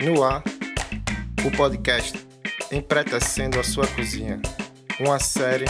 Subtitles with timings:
[0.00, 0.44] No ar,
[1.44, 2.24] o podcast
[2.70, 4.40] Empretecendo a Sua Cozinha,
[5.00, 5.64] uma série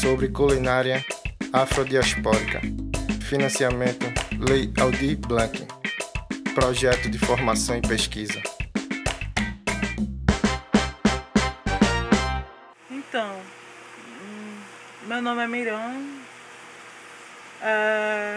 [0.00, 1.04] sobre culinária
[1.52, 2.60] afrodiaspórica.
[3.28, 4.06] Financiamento
[4.38, 5.66] Lei Aldir Blanc,
[6.54, 8.40] projeto de formação e pesquisa.
[12.88, 13.40] Então,
[14.22, 14.60] hum,
[15.08, 16.18] meu nome é Miran,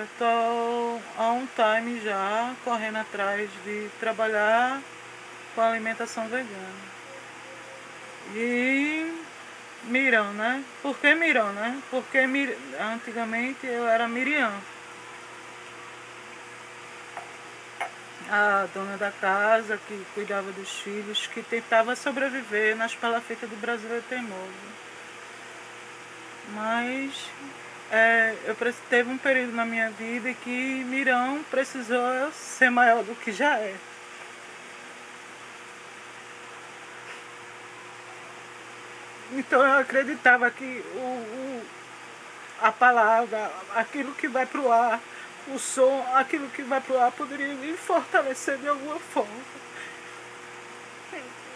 [0.03, 4.81] Estou é, há um time já correndo atrás de trabalhar
[5.53, 6.91] com alimentação vegana.
[8.33, 9.21] E
[9.83, 10.63] Mirão, né?
[10.81, 11.81] Por que Mirão, né?
[11.89, 12.57] Porque Mir...
[12.79, 14.51] antigamente eu era Miriam.
[18.29, 23.89] A dona da casa que cuidava dos filhos, que tentava sobreviver nas palafitas do Brasil
[24.07, 24.71] teimoso.
[26.53, 27.29] Mas
[27.91, 28.55] é, eu
[28.89, 33.75] teve um período na minha vida que Mirão precisou ser maior do que já é.
[39.33, 41.65] Então eu acreditava que o, o,
[42.61, 44.99] a palavra, aquilo que vai para o ar,
[45.47, 49.31] o som, aquilo que vai para o ar poderia me fortalecer de alguma forma.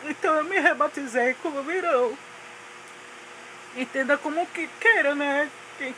[0.06, 2.18] Então eu me rebatizei como Mirão.
[3.76, 5.50] Entenda como que queira, né?
[5.78, 5.94] Quem,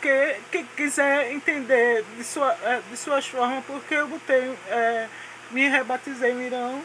[0.52, 5.08] quem quiser entender de, sua, é, de suas formas, porque eu botei, é,
[5.52, 6.82] me rebatizei Mirão,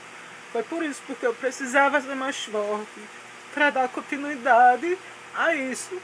[0.52, 3.21] foi por isso, porque eu precisava ser mais forte
[3.54, 4.98] para dar continuidade
[5.34, 6.00] a isso,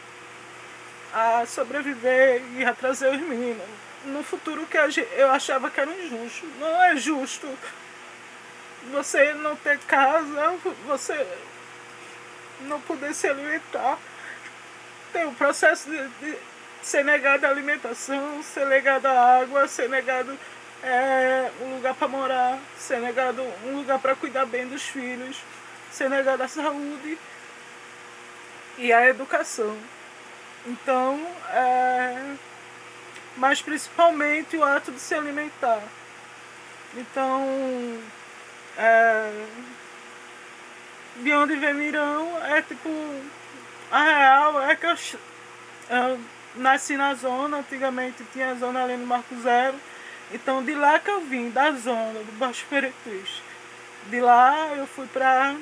[1.12, 3.66] a sobreviver e a trazer os meninos.
[4.04, 4.76] No futuro que
[5.16, 6.46] eu achava que era injusto.
[6.58, 7.48] Não é justo
[8.92, 10.54] você não ter casa,
[10.86, 11.26] você
[12.62, 13.98] não poder se alimentar.
[15.12, 16.38] Tem o processo de, de
[16.82, 20.38] ser negado a alimentação, ser negado a água, ser negado
[20.82, 25.38] é, um lugar para morar, ser negado um lugar para cuidar bem dos filhos,
[25.90, 27.18] ser negado a saúde
[28.78, 29.76] e a educação.
[30.66, 32.34] Então, é,
[33.36, 35.82] mas principalmente o ato de se alimentar.
[36.94, 38.00] Então,
[38.76, 39.46] é,
[41.16, 42.88] de onde vem Mirão é tipo,
[43.90, 44.96] a real é que eu,
[45.90, 46.20] eu
[46.54, 49.76] nasci na zona, antigamente tinha a zona ali no Marco Zero.
[50.32, 53.42] Então de lá que eu vim, da zona, do Baixo Peretriz.
[54.06, 55.56] De lá eu fui para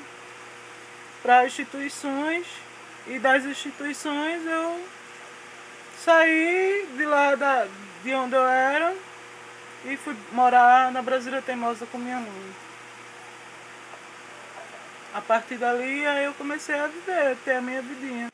[1.22, 2.46] para instituições
[3.08, 4.84] e das instituições eu
[6.04, 7.66] saí de lá da,
[8.02, 8.94] de onde eu era
[9.84, 12.56] e fui morar na Brasília Teimosa com minha mãe.
[15.14, 18.28] A partir dali eu comecei a viver, ter a minha vidinha.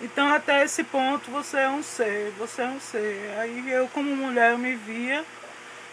[0.00, 3.34] Então até esse ponto você é um ser, você é um ser.
[3.38, 5.24] Aí eu como mulher eu me via,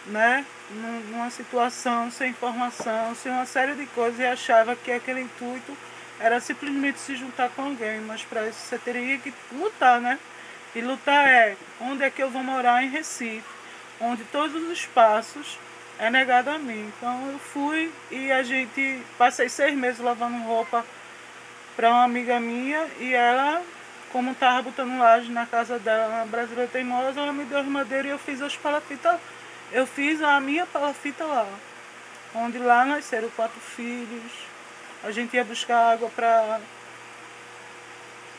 [0.06, 5.76] né, numa situação sem informação, sem uma série de coisas e achava que aquele intuito
[6.22, 10.18] era simplesmente se juntar com alguém, mas para isso você teria que lutar, né?
[10.74, 13.42] E lutar é onde é que eu vou morar em Recife,
[14.00, 15.58] onde todos os passos
[15.98, 16.92] é negado a mim.
[16.96, 20.84] Então eu fui e a gente passei seis meses lavando roupa
[21.76, 23.62] para uma amiga minha e ela
[24.12, 28.06] como estava botando laje na casa dela, na Brasília Teimosa, ela me deu as madeiras
[28.06, 29.18] e eu fiz as palafitas.
[29.72, 31.48] Eu fiz a minha palafita lá.
[32.34, 34.51] Onde lá nasceram quatro filhos.
[35.04, 36.60] A gente ia buscar água para.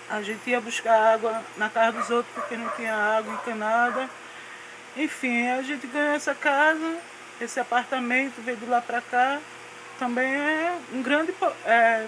[0.10, 4.10] A gente ia buscar água na casa dos outros porque não tinha água encanada.
[4.96, 6.98] Enfim, a gente ganhou essa casa,
[7.42, 9.40] esse apartamento, veio de lá para cá.
[10.00, 11.34] Também é um grande.
[11.66, 12.08] É,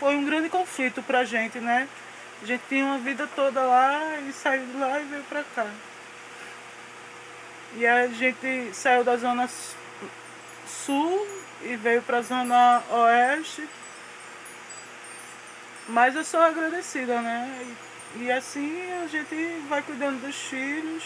[0.00, 1.88] foi um grande conflito pra gente, né?
[2.42, 5.66] A gente tinha uma vida toda lá e saiu de lá e veio pra cá.
[7.76, 9.48] E a gente saiu da zona
[10.66, 13.68] sul e veio pra zona oeste.
[15.88, 17.74] Mas eu sou agradecida, né?
[18.16, 19.34] E, e assim a gente
[19.68, 21.02] vai cuidando dos filhos,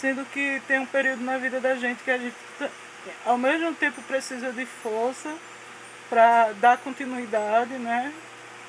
[0.00, 2.36] sendo que tem um período na vida da gente que a gente
[3.24, 5.32] ao mesmo tempo precisa de força
[6.08, 8.12] para dar continuidade, né?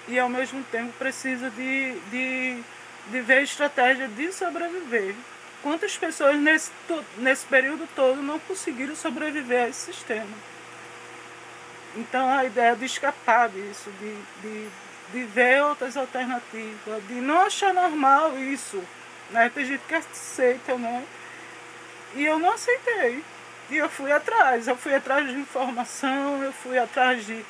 [0.07, 2.63] e ao mesmo tempo precisa de, de,
[3.11, 5.15] de ver estratégia de sobreviver.
[5.67, 6.71] Quantas pessoas nesse,
[7.17, 10.33] nesse período todo não conseguiram sobreviver a esse sistema?
[11.93, 14.69] Então a ideia de escapar disso, de, de,
[15.11, 18.81] de ver outras alternativas, de não achar normal isso.
[19.29, 19.51] Né?
[19.53, 21.03] Tem gente que aceita, né?
[22.15, 23.21] E eu não aceitei.
[23.69, 27.45] E eu fui atrás, eu fui atrás de informação, eu fui atrás de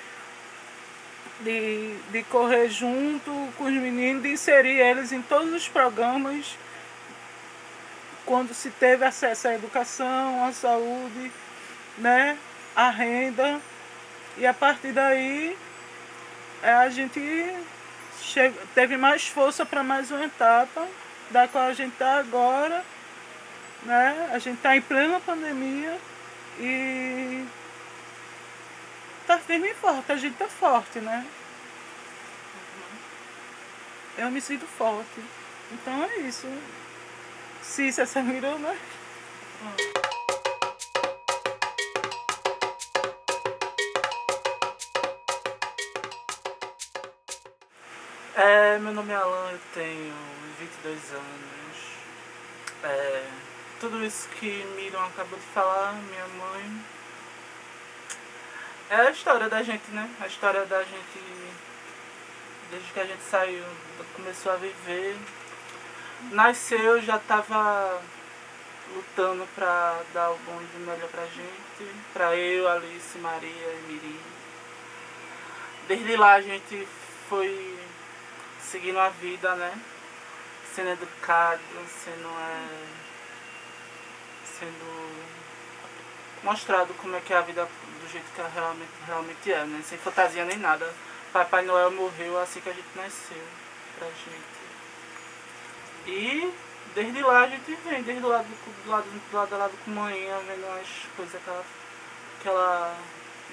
[1.42, 6.58] de, de correr junto com os meninos, de inserir eles em todos os programas
[8.28, 11.32] quando se teve acesso à educação, à saúde,
[11.98, 12.38] né?
[12.76, 13.60] a renda.
[14.38, 15.58] E a partir daí
[16.62, 17.20] é, a gente
[18.22, 20.86] chega, teve mais força para mais uma etapa,
[21.32, 22.84] da qual a gente está agora.
[23.84, 24.30] Né?
[24.34, 25.98] A gente está em plena pandemia
[26.60, 27.46] e
[29.26, 31.26] tá firme e forte, a gente tá forte, né?
[34.18, 35.22] Eu me sinto forte.
[35.72, 36.48] Então é isso.
[37.68, 38.76] Se essa mirou, né?
[48.36, 50.14] É, meu nome é Alan, eu tenho
[50.58, 51.78] 22 anos.
[52.84, 53.24] É,
[53.80, 56.82] tudo isso que Miron acabou de falar, minha mãe.
[58.90, 60.10] É a história da gente, né?
[60.20, 61.20] A história da gente
[62.72, 63.64] desde que a gente saiu,
[64.16, 65.16] começou a viver.
[66.32, 68.02] Nasceu, já estava
[68.94, 71.96] lutando para dar algo de melhor pra gente.
[72.12, 74.20] Pra eu, Alice, Maria e Miri.
[75.88, 76.88] Desde lá a gente
[77.30, 77.80] foi
[78.60, 79.80] seguindo a vida, né?
[80.74, 81.62] Sendo educado,
[82.04, 82.68] sendo, é,
[84.44, 85.08] sendo
[86.44, 89.82] mostrado como é que é a vida do jeito que realmente, realmente é, né?
[89.84, 90.92] Sem fantasia nem nada.
[91.32, 93.44] Papai Noel morreu assim que a gente nasceu
[93.98, 94.57] pra gente.
[96.08, 96.54] E
[96.96, 99.92] desde lá a gente vem, desde o lado do lado, do lado, do lado com
[99.92, 101.66] manhã, vendo as coisas que ela,
[102.42, 102.98] que ela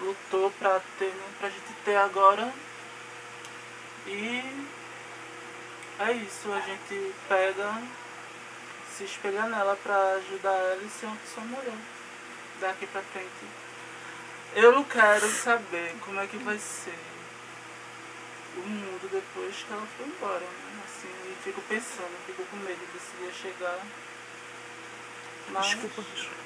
[0.01, 1.27] lutou pra, ter, né?
[1.39, 2.53] pra gente ter agora.
[4.07, 4.67] E
[5.99, 7.83] é isso, a gente pega,
[8.97, 11.79] se espelha nela pra ajudar ela e ser uma pessoa melhor
[12.61, 13.47] daqui pra frente.
[14.55, 16.99] Eu não quero saber como é que vai ser
[18.57, 20.83] o mundo depois que ela foi embora, né?
[20.85, 23.79] Assim, eu fico pensando, fico com medo desse dia chegar.
[25.51, 26.45] Mas Desculpa, desculpa.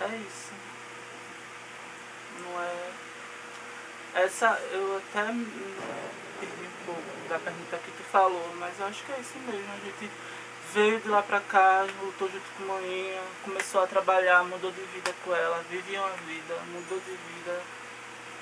[0.00, 0.52] é isso.
[2.40, 2.92] Não é.
[4.24, 5.44] Essa eu até me
[6.38, 9.72] perdi um pouco da pergunta que tu falou, mas eu acho que é isso mesmo.
[9.72, 10.10] A gente
[10.74, 14.82] veio de lá pra cá, lutou junto com a manhinha, começou a trabalhar, mudou de
[14.82, 17.62] vida com ela, vivia uma vida, mudou de vida.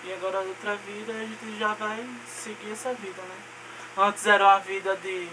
[0.03, 3.60] E agora outra vida a gente já vai seguir essa vida, né?
[3.97, 5.29] Antes era uma vida de.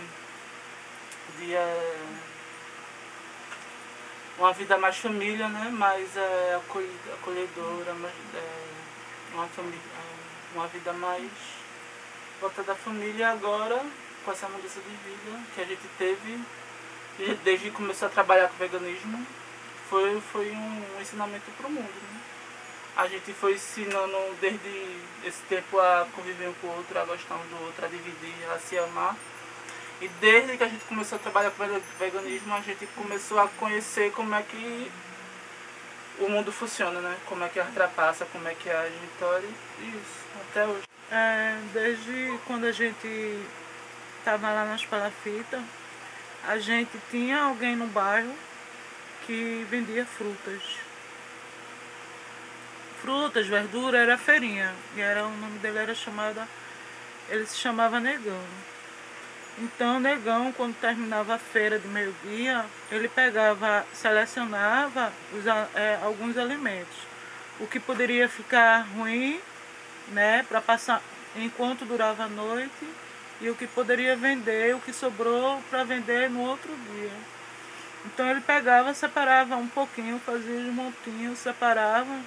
[1.38, 2.06] de é,
[4.38, 5.70] uma vida mais família, né?
[5.72, 9.80] Mais é, acolhi- acolhedora, mais, é, uma, família,
[10.54, 11.30] uma vida mais
[12.42, 13.82] voltada à família agora,
[14.26, 16.40] com essa mudança de vida que a gente teve,
[17.44, 19.26] desde que começou a trabalhar com veganismo,
[19.90, 21.90] foi, foi um ensinamento para o mundo.
[22.14, 22.20] Né?
[22.98, 27.36] A gente foi ensinando desde esse tempo a conviver um com o outro, a gostar
[27.36, 29.16] um do outro, a dividir, a se amar.
[30.02, 33.48] E desde que a gente começou a trabalhar com vega- veganismo, a gente começou a
[33.48, 34.92] conhecer como é que
[36.20, 37.16] o mundo funciona, né?
[37.28, 38.96] Como é que ultrapassa, como é que age.
[39.16, 40.84] Então, é isso, até hoje.
[41.12, 43.46] É, desde quando a gente
[44.20, 45.62] estava lá nas palafitas,
[46.48, 48.36] a gente tinha alguém no bairro
[49.26, 50.87] que vendia frutas.
[53.02, 54.74] Frutas, verdura, era feirinha.
[54.96, 56.48] E era, o nome dele era chamada.
[57.30, 58.44] Ele se chamava Negão.
[59.60, 65.46] Então, Negão, quando terminava a feira de meio-dia, ele pegava, selecionava os
[65.76, 66.96] é, alguns alimentos.
[67.60, 69.40] O que poderia ficar ruim
[70.10, 71.02] né, para passar
[71.36, 72.88] enquanto durava a noite
[73.42, 77.12] e o que poderia vender, o que sobrou para vender no outro dia.
[78.06, 82.20] Então ele pegava, separava um pouquinho, fazia os montinhos, separava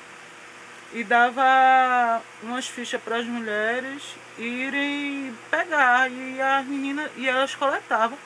[0.93, 4.03] e dava umas fichas para as mulheres
[4.39, 6.11] irem pegar.
[6.11, 8.19] E as meninas e elas coletavam.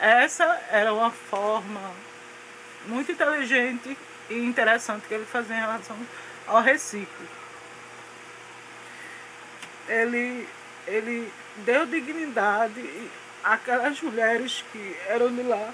[0.00, 1.80] Essa era uma forma
[2.86, 3.96] muito inteligente
[4.28, 5.96] e interessante que ele fazia em relação
[6.46, 7.28] ao reciclo.
[9.88, 10.48] Ele,
[10.86, 13.10] ele deu dignidade
[13.42, 15.72] àquelas mulheres que eram de lá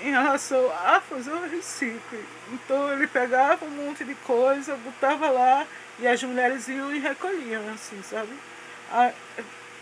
[0.00, 2.18] em relação a fazer o reciclo.
[2.52, 5.66] Então ele pegava um monte de coisa, botava lá
[5.98, 8.32] e as mulheres iam e recolhiam, assim, sabe?
[8.92, 9.12] A-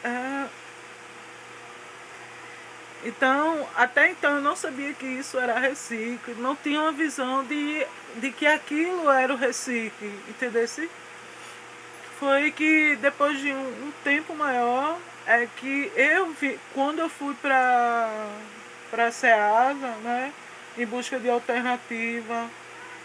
[0.05, 0.47] é-
[3.05, 7.87] Então, até então eu não sabia que isso era reciclo, não tinha uma visão de,
[8.17, 10.67] de que aquilo era o reciclo, entendeu?
[12.19, 17.35] foi que depois de um, um tempo maior é que eu vi quando eu fui
[17.35, 18.09] para
[18.95, 20.33] para Ceasa, né,
[20.79, 22.49] em busca de alternativa,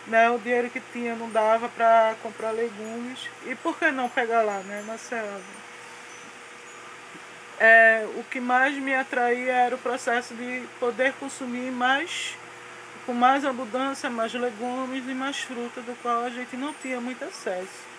[0.06, 4.44] né, o dinheiro que tinha não dava para comprar legumes e por que não pegar
[4.44, 5.60] lá, né, na Ceasa?
[7.60, 12.38] É, o que mais me atraía era o processo de poder consumir mais
[13.08, 17.26] com mais abundância, mais legumes e mais fruta, do qual a gente não tinha muito
[17.26, 17.90] acesso.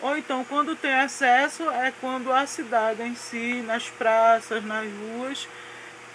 [0.00, 5.48] Ou então, quando tem acesso, é quando a cidade em si, nas praças, nas ruas,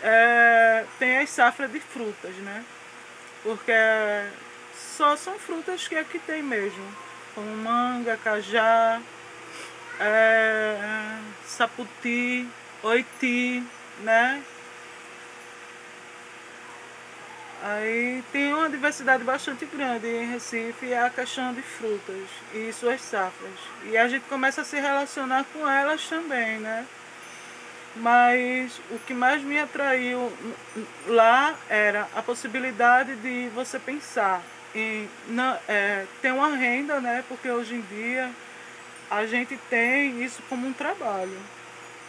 [0.03, 2.63] é, tem as safras de frutas, né?
[3.43, 3.71] Porque
[4.75, 6.85] só são frutas que aqui tem mesmo,
[7.35, 9.01] como manga, cajá,
[9.99, 10.77] é,
[11.45, 12.47] saputi,
[12.83, 13.63] oiti,
[14.01, 14.41] né?
[17.61, 23.51] Aí tem uma diversidade bastante grande em Recife a questão de frutas e suas safras.
[23.83, 26.85] E a gente começa a se relacionar com elas também, né?
[27.99, 30.31] Mas o que mais me atraiu
[31.07, 34.41] lá era a possibilidade de você pensar
[34.73, 37.23] em na, é, ter uma renda, né?
[37.27, 38.29] Porque hoje em dia
[39.09, 41.37] a gente tem isso como um trabalho.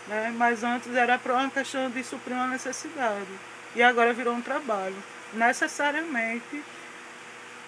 [0.06, 0.32] Né?
[0.36, 3.30] Mas antes era para uma questão de suprir uma necessidade.
[3.74, 4.96] E agora virou um trabalho
[5.32, 6.62] necessariamente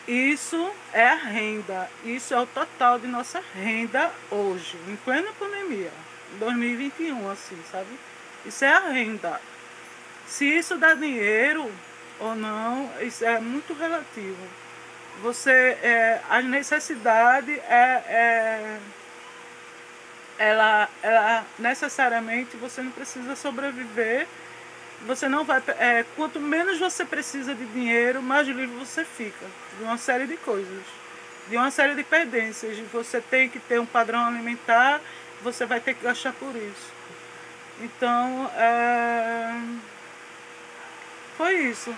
[0.06, 5.92] isso é a renda, isso é o total de nossa renda hoje, em plena pandemia,
[6.40, 7.86] 2021, assim, sabe?
[8.44, 9.40] Isso é a renda.
[10.26, 11.70] Se isso dá dinheiro
[12.18, 14.49] ou não, isso é muito relativo.
[15.22, 15.50] Você,
[15.82, 18.80] é, a necessidade é, é
[20.38, 24.26] ela, ela necessariamente você não precisa sobreviver
[25.06, 25.62] você não vai.
[25.78, 29.46] É, quanto menos você precisa de dinheiro, mais livre você fica
[29.76, 30.82] de uma série de coisas,
[31.49, 32.78] de uma série de pendências.
[32.92, 35.00] Você tem que ter um padrão alimentar,
[35.42, 37.01] você vai ter que gastar por isso.
[37.80, 39.60] Então, é,
[41.36, 41.94] foi isso.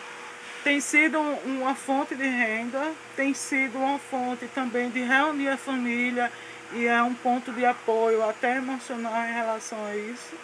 [0.63, 6.33] Tem sido uma fonte de renda, tem sido uma fonte também de reunir a família
[6.73, 10.35] e é um ponto de apoio até emocional em relação a isso.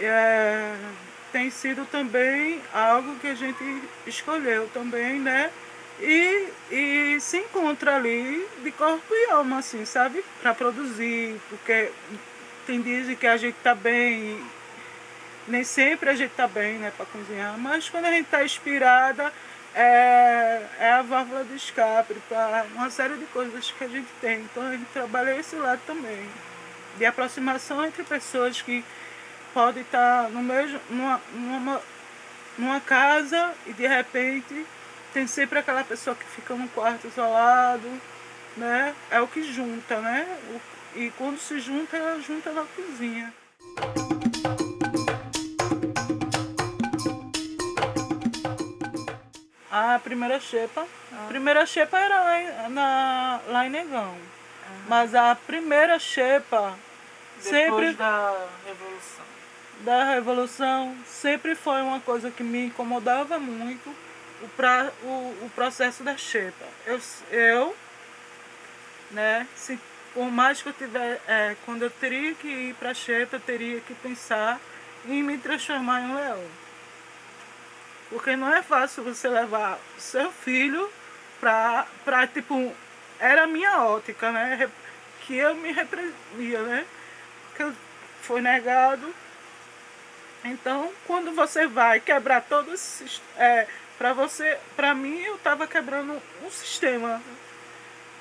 [0.00, 0.74] É,
[1.30, 5.50] tem sido também algo que a gente escolheu também, né?
[6.00, 10.24] E, e se encontra ali de corpo e alma, assim, sabe?
[10.40, 11.90] Para produzir, porque
[12.68, 14.44] tem dias que a gente tá bem,
[15.48, 19.32] nem sempre a gente tá bem, né, para cozinhar, mas quando a gente tá inspirada,
[19.74, 24.40] é, é a válvula de escape para uma série de coisas que a gente tem.
[24.40, 26.28] Então a gente trabalha esse lado também,
[26.98, 28.84] de aproximação entre pessoas que
[29.54, 31.82] pode estar no mesmo, numa, numa,
[32.58, 34.66] numa casa e de repente
[35.14, 37.88] tem sempre aquela pessoa que fica num quarto isolado,
[38.58, 38.94] né?
[39.10, 40.26] É o que junta, né?
[40.98, 43.32] E quando se junta, ela junta na cozinha.
[49.70, 50.84] A primeira xepa.
[51.12, 51.24] Ah.
[51.24, 54.18] A primeira xepa era lá em, na, lá em Negão.
[54.88, 56.76] Mas a primeira xepa
[57.36, 57.92] Depois sempre.
[57.92, 58.34] da
[58.66, 59.24] Revolução
[59.80, 63.88] da Revolução sempre foi uma coisa que me incomodava muito,
[64.42, 66.66] o, pra, o, o processo da xepa.
[66.84, 67.00] Eu,
[67.30, 67.76] eu
[69.12, 69.78] né, se,
[70.18, 73.40] por mais que eu tiver, é, quando eu teria que ir para a xepa, eu
[73.40, 74.58] teria que pensar
[75.06, 76.44] em me transformar em um leão.
[78.10, 80.90] Porque não é fácil você levar seu filho
[81.38, 82.74] para, pra tipo,
[83.20, 84.68] era a minha ótica, né?
[85.20, 86.84] Que eu me repreendia, né?
[87.56, 87.72] Que
[88.22, 89.14] foi negado
[90.44, 96.20] então, quando você vai quebrar todo esse é, para você, para mim eu estava quebrando
[96.44, 97.22] um sistema.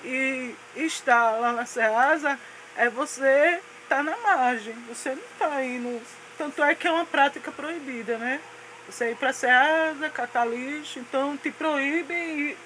[0.04, 2.40] E estar lá na Ceasa
[2.76, 6.02] é você estar tá na margem, você não está indo.
[6.38, 8.40] Tanto é que é uma prática proibida, né?
[8.88, 12.58] Você ir para a Ceasa, catar lixo, então te proíbe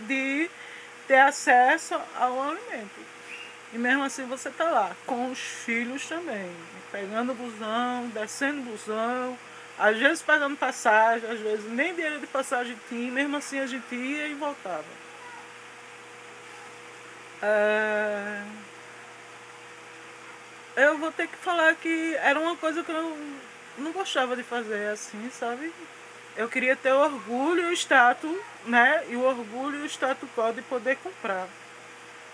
[0.00, 0.50] de
[1.06, 3.12] ter acesso ao alimento.
[3.72, 6.50] E mesmo assim você está lá, com os filhos também,
[6.90, 9.36] pegando busão, descendo busão,
[9.78, 13.94] às vezes pagando passagem, às vezes nem dinheiro de passagem tinha, mesmo assim a gente
[13.94, 15.01] ia e voltava.
[17.42, 18.42] É...
[20.76, 23.18] Eu vou ter que falar que era uma coisa que eu
[23.78, 25.72] não gostava de fazer assim, sabe?
[26.36, 28.34] Eu queria ter o orgulho e o status,
[28.64, 29.04] né?
[29.08, 31.46] E o orgulho e o status quo de poder comprar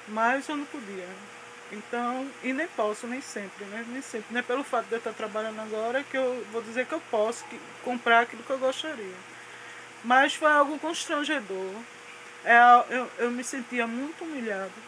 [0.08, 1.06] mas eu não podia.
[1.70, 3.84] Então, e nem posso, nem sempre, né?
[3.88, 4.26] Nem sempre.
[4.30, 7.02] Não é pelo fato de eu estar trabalhando agora que eu vou dizer que eu
[7.10, 7.44] posso
[7.84, 9.14] comprar aquilo que eu gostaria.
[10.02, 11.74] Mas foi algo constrangedor.
[12.44, 14.87] É, eu, eu me sentia muito humilhada.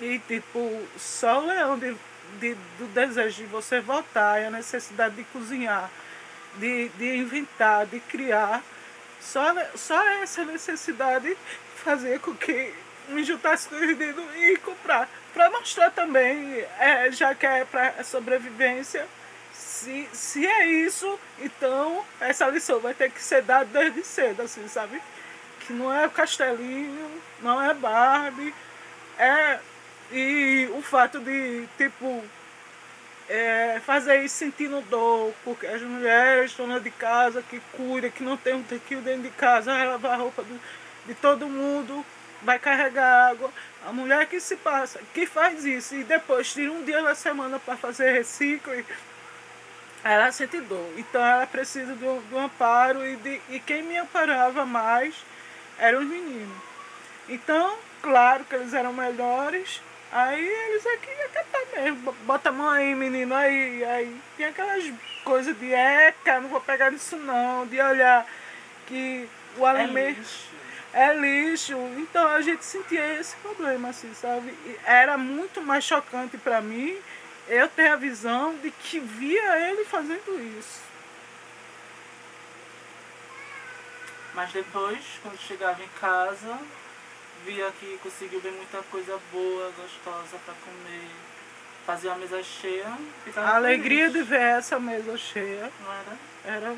[0.00, 1.96] E, tipo, só o leão de,
[2.40, 5.90] de, do desejo de você voltar e a necessidade de cozinhar,
[6.56, 8.62] de, de inventar, de criar,
[9.20, 11.36] só, só essa necessidade
[11.76, 12.74] fazia com que
[13.08, 15.08] me juntasse com os e comprar.
[15.32, 19.06] Para mostrar também, é, já que é para sobrevivência,
[19.52, 24.66] se, se é isso, então essa lição vai ter que ser dada desde cedo, assim,
[24.68, 25.00] sabe?
[25.66, 28.54] que não é castelinho, não é Barbie,
[29.18, 29.58] é
[30.12, 32.22] e o fato de tipo
[33.28, 38.36] é, fazer isso sentindo dor, porque as mulheres donas de casa que cuidam, que não
[38.36, 40.44] tem um tequil dentro de casa, vai lavar a roupa
[41.06, 42.04] de todo mundo,
[42.42, 43.50] vai carregar água.
[43.86, 47.58] A mulher que se passa, que faz isso e depois tira um dia na semana
[47.58, 48.72] para fazer reciclo,
[50.02, 50.92] ela sente dor.
[50.96, 55.14] Então ela precisa do, do amparo e, de, e quem me amparava mais
[55.78, 56.56] eram os meninos.
[57.28, 59.80] Então, claro que eles eram melhores,
[60.14, 62.12] Aí eles aqui acatar mesmo.
[62.24, 63.84] Bota a mão aí, menino, aí.
[63.84, 64.84] Aí tem aquelas
[65.24, 68.24] coisas de eca, não vou pegar nisso não, de olhar
[68.86, 70.20] que o alimento.
[70.20, 70.50] É lixo.
[70.92, 71.76] é lixo.
[71.98, 74.50] Então a gente sentia esse problema, assim, sabe?
[74.64, 76.96] E era muito mais chocante para mim
[77.48, 80.80] eu ter a visão de que via ele fazendo isso.
[84.32, 86.56] Mas depois, quando chegava em casa,
[87.44, 91.08] via que conseguiu ver muita coisa boa, gostosa para comer.
[91.86, 92.86] Fazia uma mesa cheia.
[93.36, 94.12] A alegria feliz.
[94.12, 95.70] de ver essa mesa cheia.
[95.84, 96.56] Não era?
[96.56, 96.76] Era.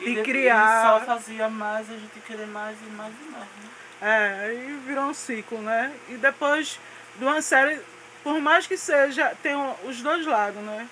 [0.00, 0.82] E, de criar.
[0.82, 3.44] só fazia mais, a gente querer mais e mais e mais.
[3.44, 3.70] Né?
[4.00, 5.94] É, aí virou um ciclo, né?
[6.08, 6.78] E depois
[7.16, 7.80] de uma série,
[8.22, 10.88] por mais que seja, tem os dois lados, né?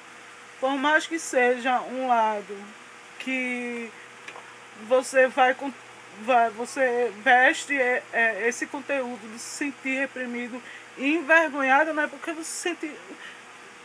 [0.60, 2.56] Por mais que seja um lado
[3.18, 3.90] que
[4.88, 5.70] você vai com
[6.56, 10.62] você veste é, é, esse conteúdo de se sentir reprimido
[10.96, 12.06] e envergonhado, né?
[12.06, 12.92] Porque você sente.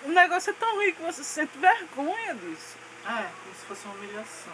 [0.04, 2.78] O negócio é tão ruim que você sente vergonha disso.
[3.06, 4.54] É, como se fosse uma humilhação.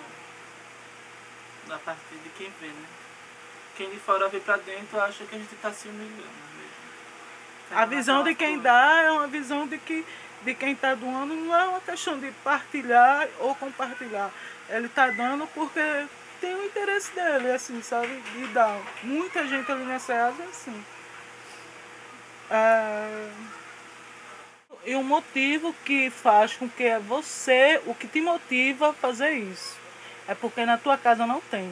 [1.67, 2.85] Da parte de quem vê, né?
[3.75, 7.77] Quem de fora vê pra dentro acha que a gente tá se humilhando mesmo.
[7.77, 10.05] a visão de quem dá é uma visão de que
[10.43, 14.31] de quem está doando não é uma questão de partilhar ou compartilhar.
[14.69, 16.05] Ele está dando porque
[16.39, 18.07] tem o interesse dele, assim, sabe?
[18.33, 18.79] De dar.
[19.03, 20.85] Muita gente ali nessa casa é assim.
[22.49, 23.29] É...
[24.85, 29.31] E o motivo que faz com que é você, o que te motiva a fazer
[29.31, 29.75] isso.
[30.27, 31.71] É porque na tua casa não tem.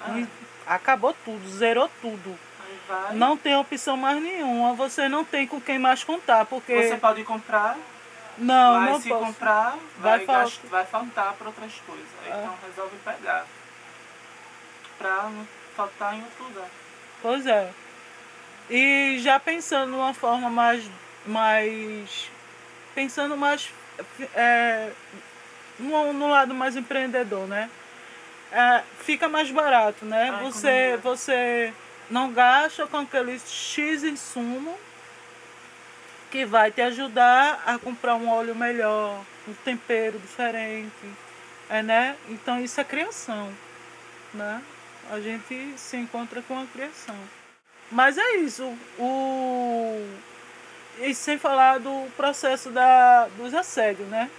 [0.00, 0.26] Ah.
[0.66, 2.38] Acabou tudo, zerou tudo.
[3.12, 4.74] Não tem opção mais nenhuma.
[4.74, 6.44] Você não tem com quem mais contar.
[6.44, 6.74] Porque...
[6.74, 7.76] Você pode comprar
[8.38, 9.26] não, mas não se posso.
[9.26, 10.70] comprar, vai, vai, faltar.
[10.70, 12.06] vai faltar para outras coisas.
[12.26, 12.30] É.
[12.30, 13.46] Então resolve pegar
[15.04, 16.68] para não faltar em outro lugar.
[17.20, 17.70] Pois é.
[18.70, 20.88] E já pensando de uma forma mais.
[21.26, 22.30] mais
[22.94, 23.70] pensando mais.
[24.34, 24.90] É,
[25.78, 27.68] no, no lado mais empreendedor, né?
[28.50, 30.30] É, fica mais barato, né?
[30.32, 31.74] Ai, você, você
[32.10, 34.74] não gasta com aquele X insumo
[36.30, 40.90] que vai te ajudar a comprar um óleo melhor, um tempero diferente,
[41.68, 42.16] é, né?
[42.28, 43.52] Então isso é criação,
[44.32, 44.62] né?
[45.10, 47.16] A gente se encontra com a criação.
[47.90, 48.64] Mas é isso.
[48.98, 50.06] O...
[51.00, 54.30] E sem falar do processo da, dos assédios, né?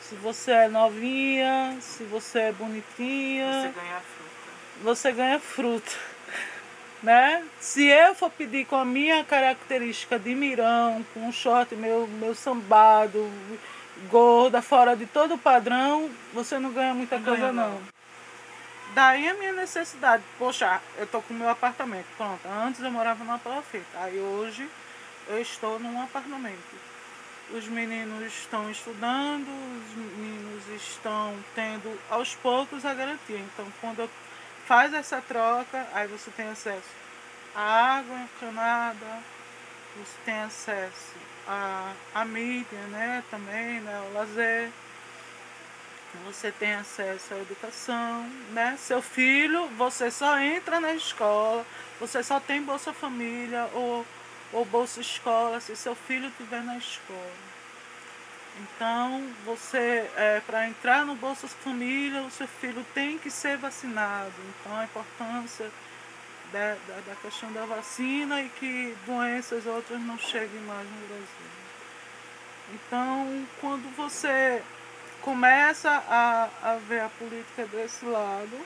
[0.00, 3.72] Se você é novinha, se você é bonitinha.
[3.72, 4.82] Você ganha fruta.
[4.82, 5.92] Você ganha fruta.
[7.02, 7.44] Né?
[7.60, 12.34] Se eu for pedir com a minha característica de mirão, com um short meu, meu
[12.34, 13.30] sambado,
[14.10, 17.70] gorda, fora de todo o padrão, você não ganha muita não coisa ganha, não.
[17.70, 17.95] não.
[18.96, 22.40] Daí a minha necessidade, poxa, eu tô com o meu apartamento, pronto.
[22.48, 24.66] Antes eu morava numa palafita, aí hoje
[25.28, 26.74] eu estou num apartamento.
[27.50, 33.38] Os meninos estão estudando, os meninos estão tendo aos poucos a garantia.
[33.38, 34.10] Então quando
[34.64, 36.88] faz essa troca, aí você tem acesso
[37.54, 39.22] à água encanada,
[39.94, 41.12] você tem acesso
[41.46, 44.72] à, à mídia, né, também, né, ao lazer
[46.24, 48.76] você tem acesso à educação, né?
[48.78, 51.66] Seu filho, você só entra na escola,
[52.00, 54.04] você só tem Bolsa Família ou,
[54.52, 57.46] ou Bolsa Escola se seu filho estiver na escola.
[58.58, 64.32] Então, você, é, para entrar no Bolsa Família, o seu filho tem que ser vacinado.
[64.48, 65.70] Então, a importância
[66.52, 71.56] da, da, da questão da vacina e que doenças outras não cheguem mais no Brasil.
[72.74, 74.62] Então, quando você
[75.26, 78.56] começa a, a ver a política desse lado,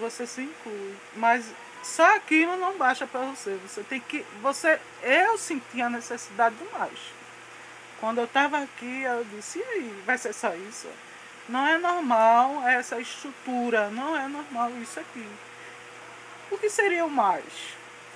[0.00, 0.96] você se inclui.
[1.14, 1.44] Mas
[1.82, 3.60] só aquilo não baixa para você.
[3.68, 4.24] Você tem que.
[4.40, 6.98] Você, eu senti a necessidade do mais.
[8.00, 10.88] Quando eu estava aqui, eu disse, e vai ser só isso?
[11.50, 15.28] Não é normal essa estrutura, não é normal isso aqui.
[16.50, 17.44] O que seria o mais?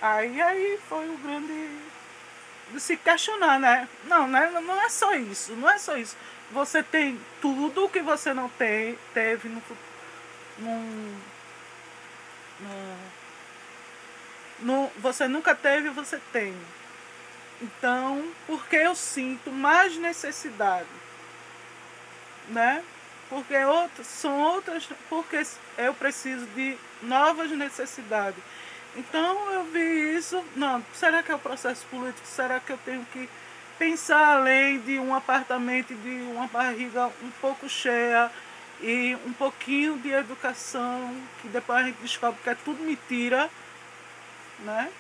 [0.01, 1.79] Aí, aí foi o grande
[2.73, 3.87] de se questionar, né?
[4.05, 4.51] Não, né?
[4.63, 6.17] não é só isso, não é só isso
[6.51, 9.63] você tem tudo que você não tem, teve no,
[10.59, 11.19] no,
[14.61, 16.55] no você nunca teve, você tem.
[17.61, 20.89] Então, porque eu sinto mais necessidade,
[22.49, 22.85] né?
[23.29, 23.55] Porque
[24.05, 25.43] são outras, porque
[25.77, 28.43] eu preciso de novas necessidades.
[28.97, 32.27] Então eu vi isso, não, será que é o processo político?
[32.27, 33.29] Será que eu tenho que
[33.79, 38.31] pensar além de um apartamento, de uma barriga um pouco cheia
[38.81, 43.49] e um pouquinho de educação, que depois a gente descobre que é tudo mentira,
[44.61, 44.91] né?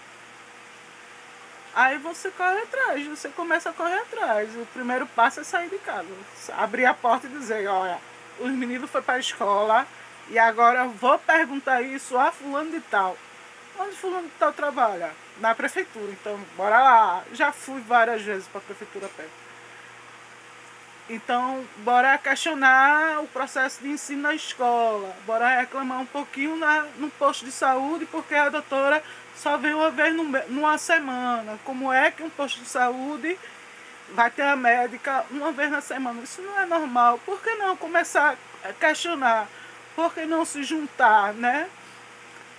[1.74, 4.50] Aí você corre atrás, você começa a correr atrás.
[4.56, 6.08] O primeiro passo é sair de casa.
[6.56, 7.98] Abrir a porta e dizer, olha,
[8.40, 9.86] os meninos foram para a escola
[10.30, 13.16] e agora vou perguntar isso a fulano de tal.
[13.78, 15.12] Onde fulano de tal trabalha?
[15.40, 17.24] Na prefeitura, então bora lá.
[17.33, 19.48] Já fui várias vezes para a prefeitura perto.
[21.11, 25.14] Então, bora questionar o processo de ensino na escola.
[25.24, 29.03] Bora reclamar um pouquinho na, no posto de saúde, porque a doutora
[29.35, 30.14] só vem uma vez
[30.48, 31.59] numa semana.
[31.64, 33.38] Como é que um posto de saúde
[34.12, 36.20] vai ter a médica uma vez na semana?
[36.22, 37.18] Isso não é normal.
[37.24, 39.48] Por que não começar a questionar?
[39.96, 41.70] Por que não se juntar, né?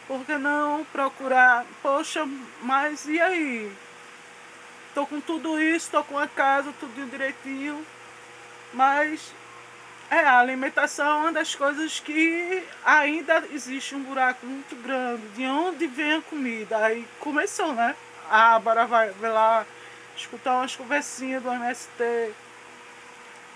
[0.10, 2.28] Por que não procurar, poxa,
[2.64, 3.72] mas e aí?
[4.96, 7.86] Tô com tudo isso, tô com a casa, tudo direitinho,
[8.74, 9.32] mas
[10.10, 15.28] é, a alimentação é uma das coisas que ainda existe um buraco muito grande.
[15.36, 16.78] De onde vem a comida?
[16.78, 17.96] Aí começou, né?
[18.32, 19.64] Ah, bora vai, vai lá
[20.18, 22.34] escutar umas conversinhas do MST.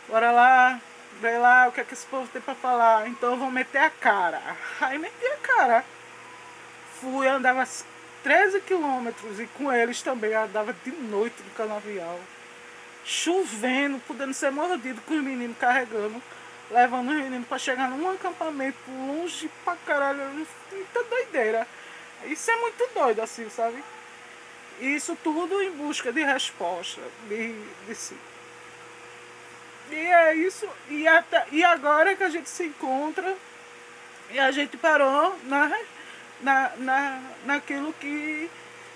[0.08, 0.80] Bora lá,
[1.20, 3.08] vê lá o que é que esse povo tem pra falar.
[3.08, 4.40] Então vou meter a cara.
[4.80, 5.84] Aí meti a cara.
[7.04, 7.68] Fui, andava
[8.24, 12.18] 13 quilômetros e com eles também andava de noite no canavial.
[13.04, 16.24] Chovendo, podendo ser mordido com os meninos carregando
[16.72, 20.24] levando os meninos pra chegar num acampamento longe pra caralho,
[20.72, 21.68] muita doideira.
[22.26, 23.84] Isso é muito doido, assim, sabe?
[24.80, 27.54] Isso tudo em busca de resposta, de,
[27.88, 28.18] de si.
[29.92, 33.36] E é isso, e, até, e agora que a gente se encontra,
[34.32, 35.72] e a gente parou na,
[36.44, 38.50] na, na, naquilo que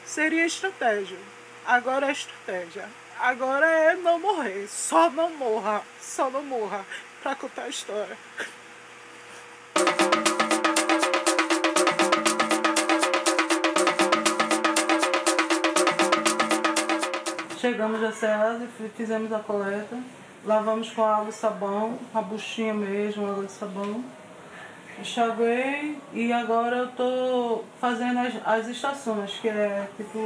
[0.05, 1.17] seria estratégia.
[1.65, 2.87] Agora é estratégia.
[3.19, 4.67] Agora é não morrer.
[4.67, 5.81] Só não morra.
[5.99, 6.85] Só não morra
[7.23, 8.17] para contar a história.
[17.59, 19.97] Chegamos a Ceasa e fizemos a coleta.
[20.45, 24.03] Lavamos com água e sabão, a buchinha mesmo, água e sabão.
[24.99, 30.17] Enxaguei e agora eu tô fazendo as, as estações, que é tipo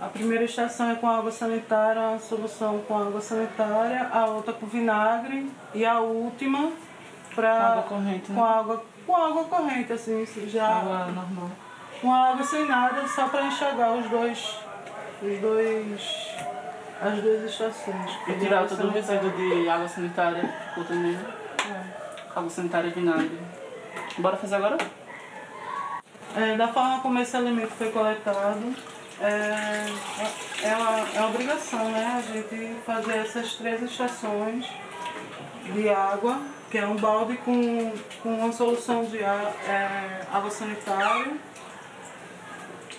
[0.00, 4.66] a primeira estação é com água sanitária, a solução com água sanitária, a outra com
[4.66, 6.72] vinagre e a última
[7.34, 8.34] para água corrente, né?
[8.34, 11.50] com água com água corrente assim, já água normal.
[12.00, 14.58] Com água sem nada, só para enxagar os dois
[15.22, 16.32] os dois
[17.00, 18.10] as duas estações.
[18.28, 21.18] E tirar todo o resíduo de água sanitária, tipo também.
[22.34, 22.38] É.
[22.38, 23.38] Água sanitária e vinagre.
[24.18, 24.78] Bora fazer agora?
[26.36, 28.74] É, da forma como esse alimento foi coletado,
[29.20, 29.86] é,
[30.62, 34.66] é, uma, é uma obrigação né, a gente fazer essas três estações
[35.72, 36.40] de água,
[36.70, 37.92] que é um balde com,
[38.22, 41.32] com uma solução de ar, é, água sanitária.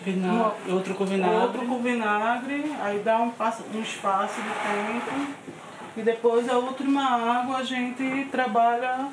[0.01, 1.35] Vinagre, outro com vinagre.
[1.37, 3.31] Outro com vinagre, aí dá um,
[3.73, 5.52] um espaço de tempo.
[5.95, 9.09] E depois a última água a gente trabalha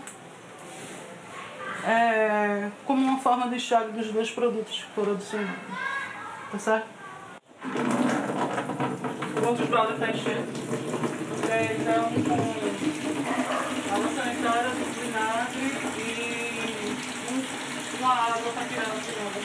[1.84, 5.60] é, como uma forma de chave dos dois produtos que foram adicionados.
[6.50, 6.86] Tá certo?
[9.42, 10.38] Vamos para o encher.
[11.50, 12.34] É, então, com
[13.94, 15.66] água sanitária, vinagre
[15.98, 16.10] e
[18.00, 19.40] uma água para tirar a segunda.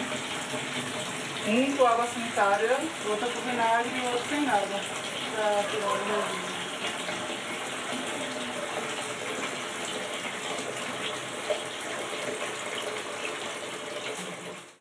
[1.48, 2.78] Um com água sanitária,
[3.10, 4.82] outra com vinagre e outro sem nada.
[5.36, 6.55] Para tirar o resíduo.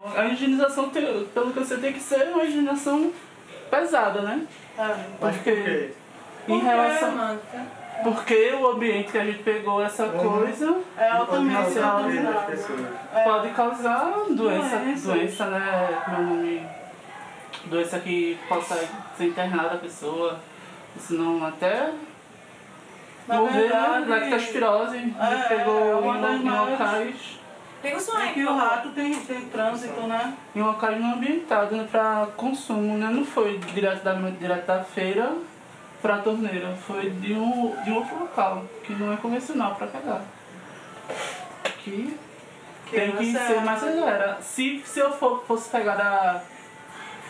[0.05, 3.11] A higienização, pelo que eu sei, tem que ser uma higienização
[3.71, 4.47] pesada, né?
[4.79, 5.93] É, porque
[6.47, 7.39] em relação.
[8.03, 10.41] Porque o ambiente que a gente pegou essa uhum.
[10.41, 11.79] coisa é altamente
[13.15, 13.25] é.
[13.25, 16.03] pode causar doença, doença, doença né?
[16.05, 16.67] Como é o nome?
[17.67, 18.75] Doença que possa
[19.17, 20.39] ser internada a pessoa,
[20.99, 21.93] senão até
[23.27, 23.61] Na morrer, né?
[23.61, 24.09] verdade?
[24.11, 27.44] Lactospirose, a gente é, pegou é em, em locais
[27.85, 28.33] Pega o sonho.
[28.33, 30.35] que o rato tem, tem trânsito, né?
[30.57, 33.11] Em locais não ambientados né, para consumo, né?
[33.11, 35.31] Não foi direto da, direto da feira
[36.01, 40.23] para a torneira, foi de um, de outro local, que não é convencional para pegar.
[41.63, 42.17] Aqui
[42.87, 44.39] Que tem que ser é mais severa.
[44.41, 46.43] Se, se eu for, fosse pegar da,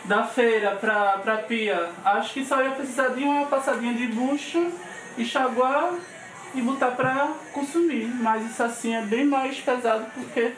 [0.05, 4.71] da feira pra, pra pia, acho que só ia precisar de uma passadinha de bucho,
[5.17, 5.93] enxaguar
[6.55, 8.05] e botar pra consumir.
[8.07, 10.53] Mas isso assim é bem mais pesado porque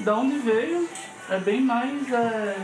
[0.00, 0.88] da onde veio
[1.30, 2.56] é bem mais é,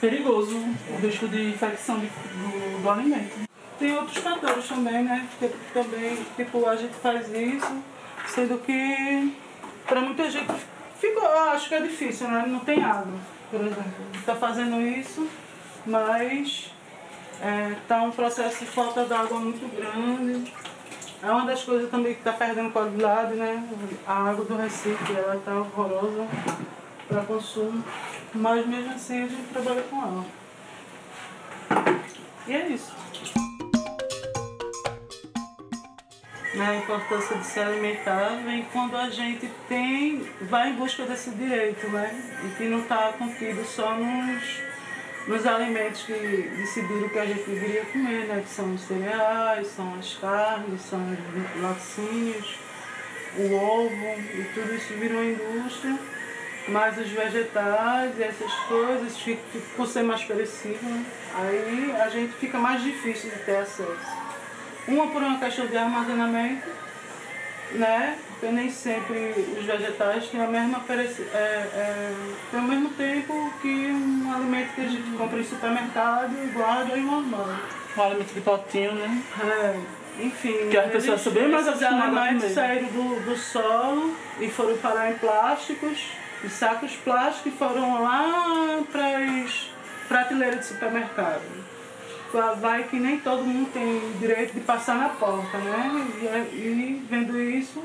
[0.00, 3.48] perigoso o risco de infecção de- do, do alimento.
[3.78, 5.26] Tem outros fatores também, né?
[5.38, 7.82] Que também, tipo, a gente faz isso,
[8.26, 9.32] sendo que
[9.86, 10.52] para muita gente
[10.98, 12.44] fica, eu acho que é difícil, né?
[12.46, 13.14] Não tem água,
[13.50, 13.92] por exemplo.
[14.14, 15.28] Está fazendo isso,
[15.86, 16.72] mas
[17.40, 20.52] é, tá um processo de falta d'água muito grande.
[21.22, 23.68] É uma das coisas também que está perdendo qualidade, né?
[24.06, 26.26] A água do Recife, ela está horrorosa
[27.08, 27.82] para consumo,
[28.34, 30.24] mas mesmo assim a gente trabalha com ela.
[32.46, 32.98] E é isso.
[36.58, 41.30] né, a importância de se alimentar vem quando a gente tem, vai em busca desse
[41.30, 42.10] direito, né?
[42.44, 44.60] E que não está contido só nos,
[45.28, 46.12] nos alimentos que
[46.56, 48.42] decidiram que a gente deveria comer, né?
[48.44, 52.58] Que são os cereais, são as carnes, são os laticínios,
[53.36, 55.96] o ovo, e tudo isso virou indústria.
[56.68, 61.04] Mas os vegetais e essas coisas, fi- fi- por ser mais perecível, né?
[61.34, 64.18] aí a gente fica mais difícil de ter acesso.
[64.86, 66.68] Uma por uma questão de armazenamento,
[67.72, 68.18] né?
[68.38, 72.14] Porque nem sempre os vegetais têm a mesma é, é,
[72.52, 76.96] têm o mesmo tempo que um alimento que a gente compra em supermercado e guarda
[76.96, 77.58] em um armário.
[77.96, 79.22] Um alimento de potinho, né?
[79.42, 80.68] É, enfim.
[80.70, 85.14] Que as pessoas são bem mais acostumadas saíram do, do solo e foram parar em
[85.18, 85.98] plásticos,
[86.44, 89.68] em sacos plásticos e foram lá para as
[90.06, 91.42] prateleiras de supermercado.
[92.32, 96.06] Vai- Vai que nem todo mundo tem direito de passar na porta, né?
[96.22, 97.82] E, é- e vendo isso,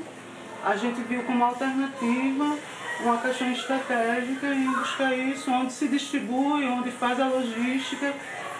[0.64, 2.56] a gente viu como alternativa
[3.00, 8.14] uma questão estratégica em buscar isso, onde se distribui, onde faz a logística,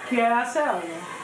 [0.08, 1.14] que é a SEAGA.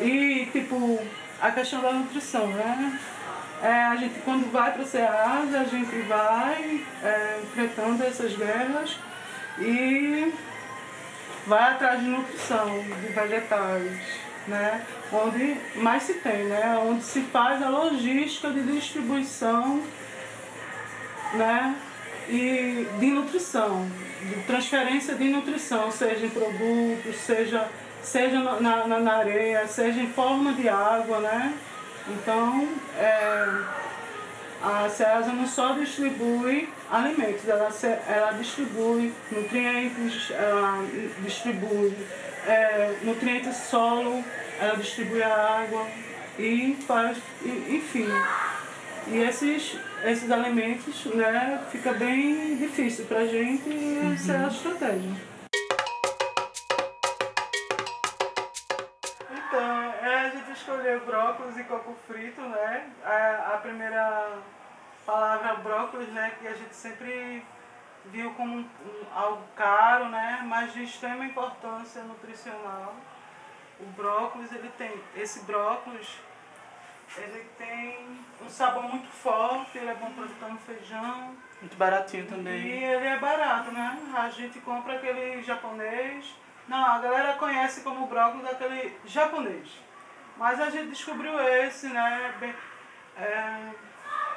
[0.00, 0.98] E, tipo,
[1.40, 2.98] a questão da nutrição, né?
[3.62, 8.96] É, a gente, quando vai para o SEASA, a gente vai é, enfrentando essas guerras
[9.58, 10.34] e
[11.46, 13.98] vai atrás de nutrição, de vegetais,
[14.46, 14.84] né?
[15.12, 16.78] Onde mais se tem, né?
[16.78, 19.82] Onde se faz a logística de distribuição,
[21.34, 21.76] né?
[22.28, 23.88] E de nutrição,
[24.22, 27.68] de transferência de nutrição, seja em produtos, seja,
[28.02, 31.54] seja na, na, na areia, seja em forma de água, né?
[32.08, 33.46] Então, é,
[34.62, 37.68] a SEASA não só distribui alimentos, ela,
[38.08, 40.84] ela distribui nutrientes, ela
[41.24, 41.96] distribui
[42.46, 44.24] é, nutrientes solo,
[44.60, 45.86] ela distribui a água
[46.38, 48.08] e faz, e- enfim.
[49.08, 55.10] E esses, esses alimentos, né, fica bem difícil pra gente e essa é a estratégia.
[59.30, 62.86] Então, é, a gente escolheu brócolis e coco frito, né?
[63.04, 64.38] A, a primeira
[65.04, 67.42] palavra brócolis, né, que a gente sempre
[68.06, 72.94] viu como um, um- algo caro, né, mas de extrema importância nutricional.
[73.80, 76.18] O brócolis, ele tem, esse brócolis,
[77.16, 78.06] ele tem
[78.40, 82.54] um sabor muito forte, ele é bom para botar no feijão, Muito baratinho e também.
[82.82, 83.98] ele é barato, né?
[84.16, 86.34] A gente compra aquele japonês.
[86.68, 89.68] Não, a galera conhece como brócolis daquele japonês.
[90.36, 92.34] Mas a gente descobriu esse, né?
[92.40, 92.54] Bem,
[93.16, 93.70] é,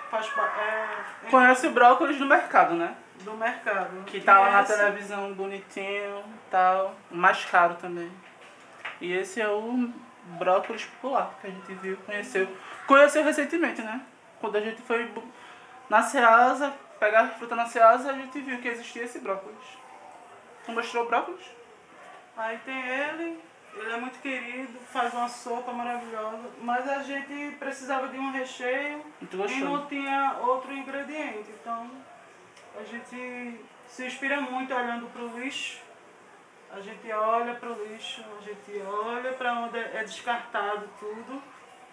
[0.10, 2.96] faz é, Conhece brócolis do mercado, né?
[3.22, 4.04] Do mercado.
[4.06, 6.96] Que tá lá na esse- televisão bonitinho tal.
[7.12, 8.12] Mais caro também.
[9.02, 9.90] E esse é o
[10.40, 12.48] brócolis popular que a gente viu, conheceu.
[12.88, 14.02] Conheceu recentemente, né?
[14.40, 15.12] Quando a gente foi
[15.90, 19.78] na Ceasa, pegar fruta na Ceasa, a gente viu que existia esse brócolis.
[20.66, 21.46] Tu mostrou o brócolis?
[22.38, 23.40] Aí tem ele,
[23.76, 29.02] ele é muito querido, faz uma sopa maravilhosa, mas a gente precisava de um recheio
[29.22, 31.50] e não tinha outro ingrediente.
[31.62, 31.90] Então
[32.78, 35.82] a gente se inspira muito olhando para o lixo.
[36.72, 41.42] A gente olha para o lixo, a gente olha para onde é descartado tudo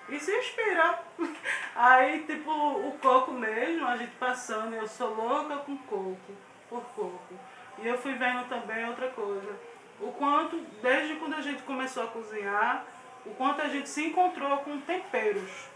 [0.08, 0.98] e se inspira.
[1.74, 6.32] Aí, tipo, o coco mesmo, a gente passando, eu sou louca com coco,
[6.68, 7.34] por coco.
[7.78, 9.56] E eu fui vendo também outra coisa.
[10.00, 12.84] O quanto, desde quando a gente começou a cozinhar,
[13.24, 15.68] o quanto a gente se encontrou com temperos,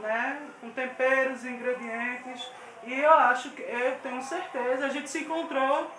[0.00, 0.48] né?
[0.60, 2.50] Com temperos, ingredientes.
[2.84, 5.90] E eu acho que, eu tenho certeza, a gente se encontrou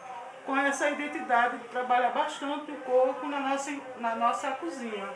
[0.46, 5.10] com essa identidade de trabalhar bastante o coco na nossa, na nossa cozinha.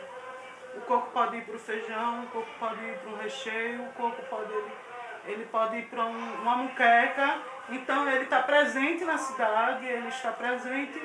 [0.76, 3.92] O coco pode ir para o feijão, o coco pode ir para um recheio, o
[3.92, 4.84] coco pode ir
[5.26, 7.38] ele pode ir para um, uma muqueca,
[7.70, 11.00] então ele está presente na cidade, ele está presente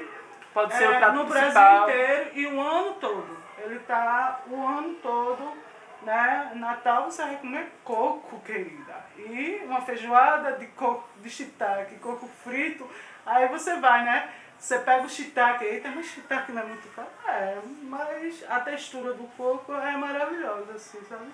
[0.53, 1.85] Pode ser é, no principal.
[1.85, 3.37] Brasil inteiro e o ano todo.
[3.59, 5.53] Ele está o ano todo,
[6.01, 6.51] né?
[6.55, 8.95] Natal você vai comer coco, querida.
[9.17, 12.89] E uma feijoada de coco, de shiitake, coco frito.
[13.25, 14.29] Aí você vai, né?
[14.57, 17.07] Você pega o shiitake, eita, mas shiitake não é muito caro.
[17.27, 21.27] É, mas a textura do coco é maravilhosa, assim, sabe?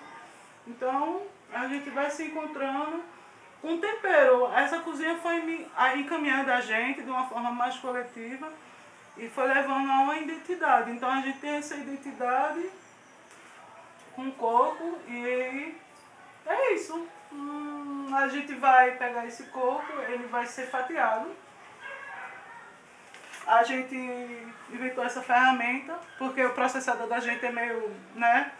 [0.66, 3.02] Então, a gente vai se encontrando
[3.60, 4.52] com tempero.
[4.52, 8.52] Essa cozinha foi encaminhando a gente de uma forma mais coletiva
[9.16, 10.90] e foi levando a uma identidade.
[10.90, 12.68] Então, a gente tem essa identidade
[14.16, 15.76] com coco e
[16.46, 17.06] é isso.
[17.32, 21.30] Hum, a gente vai pegar esse coco, ele vai ser fatiado.
[23.46, 23.94] A gente
[24.72, 28.50] inventou essa ferramenta, porque o processador da gente é meio, né?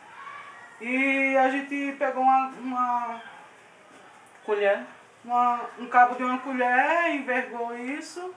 [0.80, 3.22] E a gente pegou uma, uma,
[4.44, 4.84] Colher.
[5.24, 8.32] uma- um cabo de uma colher, envergou isso.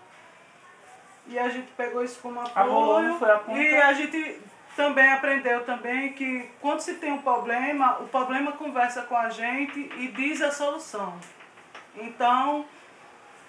[1.28, 3.20] E a gente pegou isso como apoio.
[3.20, 3.62] a?
[3.62, 4.42] E a gente
[4.76, 9.80] também aprendeu também que quando se tem um problema, o problema conversa com a gente
[9.98, 11.20] e diz a solução.
[11.96, 12.66] Então,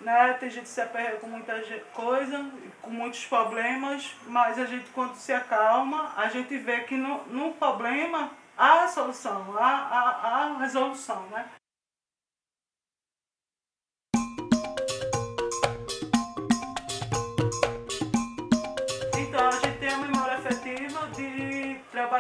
[0.00, 1.60] né, tem gente que se aperreia com muita
[1.92, 7.22] coisa, com muitos problemas, mas a gente quando se acalma, a gente vê que no,
[7.26, 11.46] no problema há a solução, há, há, há a resolução, né?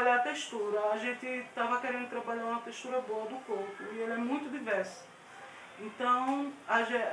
[0.00, 0.80] Trabalhar a textura.
[0.92, 5.04] A gente estava querendo trabalhar uma textura boa do corpo e ele é muito diverso.
[5.78, 7.04] Então a gente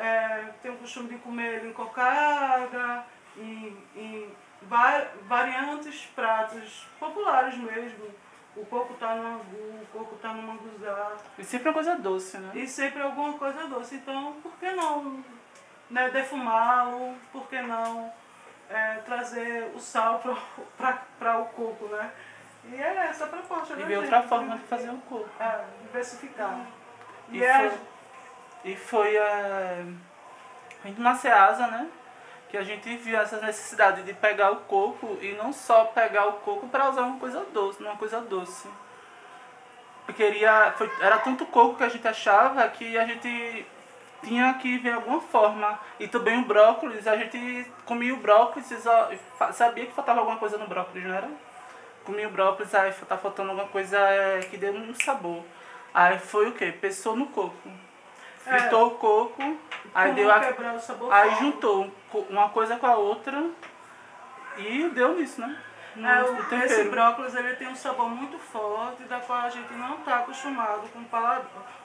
[0.62, 3.06] tem o costume de comer ele em cocada,
[3.38, 4.32] em, em
[4.64, 8.08] va- variantes pratos populares mesmo.
[8.56, 11.12] O coco tá no angu, o coco tá no manguzá.
[11.38, 12.52] E sempre uma coisa doce, né?
[12.56, 13.96] E sempre alguma coisa doce.
[13.96, 15.24] Então, por que não
[15.92, 17.16] né, defumá-lo?
[17.32, 18.12] Por que não
[18.68, 20.22] é, trazer o sal
[21.18, 22.12] para o coco, né?
[22.72, 25.30] E é essa a proposta E da ver outra forma de fazer o coco.
[25.40, 26.60] É, diversificar.
[27.30, 27.80] E E, é, foi,
[28.66, 29.86] e foi é,
[30.86, 31.90] indo na Ceasa, né?
[32.50, 36.34] Que a gente viu essa necessidade de pegar o coco e não só pegar o
[36.34, 38.70] coco para usar uma coisa doce, uma coisa doce.
[40.16, 43.66] Queria, foi, era tanto coco que a gente achava que a gente
[44.24, 45.80] tinha que ver alguma forma.
[46.00, 48.78] E também o brócolis, a gente comia o brócolis e
[49.54, 51.30] sabia que faltava alguma coisa no brócolis, não era?
[52.08, 55.44] Comia o brócolis, aí tá faltando alguma coisa é, que deu um sabor.
[55.94, 56.72] Aí foi o quê?
[56.72, 57.70] Pensou no coco.
[58.46, 58.50] É.
[58.60, 59.44] Fritou o coco,
[59.94, 61.44] aí como deu a, quebrar o sabor Aí forte.
[61.44, 61.92] juntou
[62.30, 63.44] uma coisa com a outra
[64.58, 65.62] e deu nisso, né?
[65.98, 69.74] No, É, o, esse brócolis ele tem um sabor muito forte, da qual a gente
[69.74, 71.42] não está acostumado com o paladar.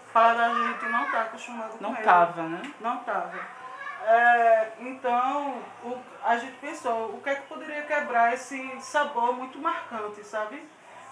[0.09, 2.05] O paladar a gente não está acostumado Não com ele.
[2.05, 2.63] tava, né?
[2.81, 3.41] Não estava.
[4.07, 9.59] É, então, o, a gente pensou, o que é que poderia quebrar esse sabor muito
[9.59, 10.63] marcante, sabe?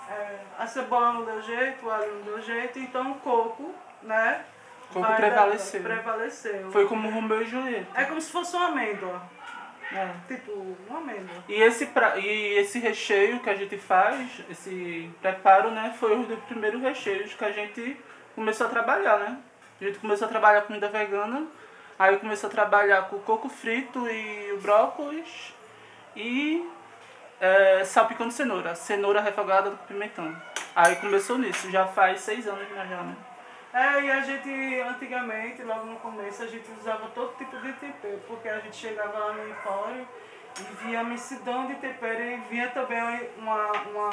[0.09, 3.72] É, a cebola não deu jeito, o alho não deu jeito, então o coco,
[4.03, 4.44] né?
[4.90, 5.83] O coco dar- prevaleceu.
[5.83, 6.70] prevaleceu.
[6.72, 8.00] Foi como Romeu e Julieta.
[8.00, 9.22] É como se fosse uma amêndoa.
[9.92, 10.09] É.
[10.29, 11.44] Tipo, uma amêndoa.
[11.48, 16.22] E esse, pra, e esse recheio que a gente faz, esse preparo, né, foi um
[16.24, 17.96] dos primeiros recheios que a gente
[18.35, 19.38] começou a trabalhar, né?
[19.81, 21.46] A gente começou a trabalhar comida vegana,
[22.00, 25.52] aí começou a trabalhar com coco frito e o brócolis
[26.16, 26.66] e
[27.38, 30.34] é, salpicão cenoura, cenoura refogada com pimentão.
[30.74, 33.14] Aí começou nisso, já faz seis anos já, já né?
[33.74, 38.18] É, e a gente, antigamente, logo no começo, a gente usava todo tipo de tempero,
[38.26, 40.08] porque a gente chegava lá no Empório
[40.58, 44.10] e via a imensidão de tempero e via também uma, uma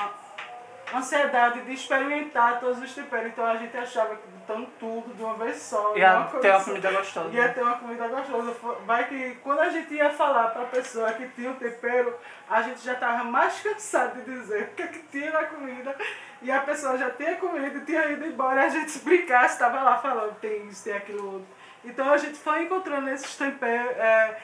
[0.94, 3.28] ansiedade de experimentar todos os temperos.
[3.28, 5.96] Então a gente achava que botando tudo de uma vez só.
[5.96, 7.30] E a, uma coisa tem uma comida gostosa.
[7.30, 7.54] Ia né?
[7.54, 8.56] ter uma comida gostosa.
[8.86, 12.16] Vai que quando a gente ia falar pra pessoa que tinha o tempero,
[12.50, 15.96] a gente já tava mais cansado de dizer o que, é que tinha na comida.
[16.42, 19.98] E a pessoa já tinha comido, tinha ido embora, e a gente brincasse, estava lá
[19.98, 21.48] falando, tem isso, tem aquilo outro.
[21.84, 24.40] Então a gente foi encontrando esses temperos, é,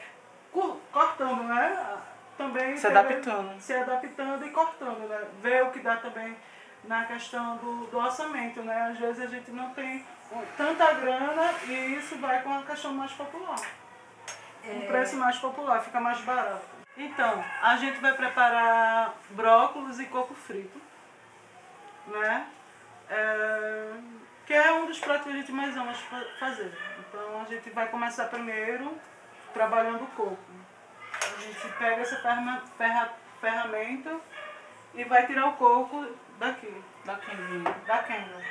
[0.52, 1.96] cor- cortando, né?
[2.36, 3.60] Também Se teve- adaptando.
[3.60, 5.24] Se adaptando e cortando, né?
[5.40, 6.36] Ver o que dá também
[6.84, 8.88] na questão do, do orçamento, né?
[8.90, 10.04] Às vezes a gente não tem
[10.56, 13.56] tanta grana e isso vai com a questão mais popular.
[14.64, 16.64] Um preço mais popular, fica mais barato.
[16.96, 20.80] Então, a gente vai preparar brócolis e coco frito,
[22.06, 22.46] né?
[23.10, 23.90] É,
[24.46, 26.72] que é um dos pratos que a gente mais ama fa- fazer.
[26.98, 28.96] Então, a gente vai começar primeiro
[29.52, 30.38] trabalhando o coco.
[31.22, 34.16] A gente pega essa ferma- ferra- ferramenta
[34.94, 36.06] e vai tirar o coco
[36.38, 37.70] daqui, Da quenguinha.
[37.86, 38.44] da quenga.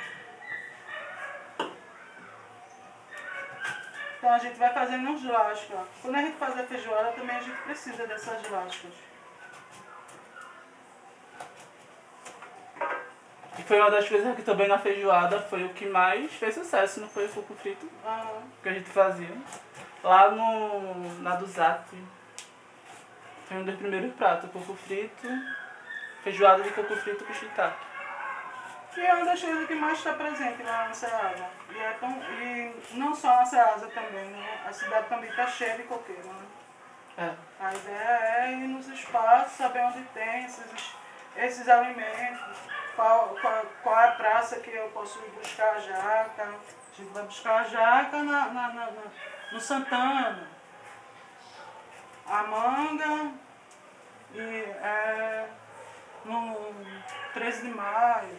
[4.18, 5.78] Então a gente vai fazendo uns lascas.
[6.00, 8.92] Quando a gente faz a feijoada também a gente precisa dessas lascas.
[13.58, 17.00] E foi uma das coisas que também na feijoada foi o que mais fez sucesso,
[17.00, 18.42] não foi o coco frito Aham.
[18.62, 19.30] que a gente fazia.
[20.02, 21.84] Lá no, na do Zap.
[23.48, 25.28] Foi um dos primeiros pratos, coco frito,
[26.22, 27.76] feijoada de coco frito com shiitake.
[28.94, 31.46] Que é uma das coisas que mais está presente lá na Ceasa.
[31.70, 34.60] E, é tão, e não só na Ceasa também, né?
[34.66, 36.44] A cidade também está cheia de coqueiro, né?
[37.18, 37.64] É.
[37.64, 40.96] A ideia é ir nos espaços, saber onde tem esses,
[41.36, 42.56] esses alimentos,
[42.96, 46.42] qual, qual, qual é a praça que eu posso ir buscar a jaca.
[46.44, 48.92] A gente vai buscar a jaca na, na, na- na-
[49.52, 50.48] no Santana,
[52.26, 53.32] a manga
[54.34, 55.48] e é,
[56.24, 56.74] no
[57.34, 58.38] 13 de maio.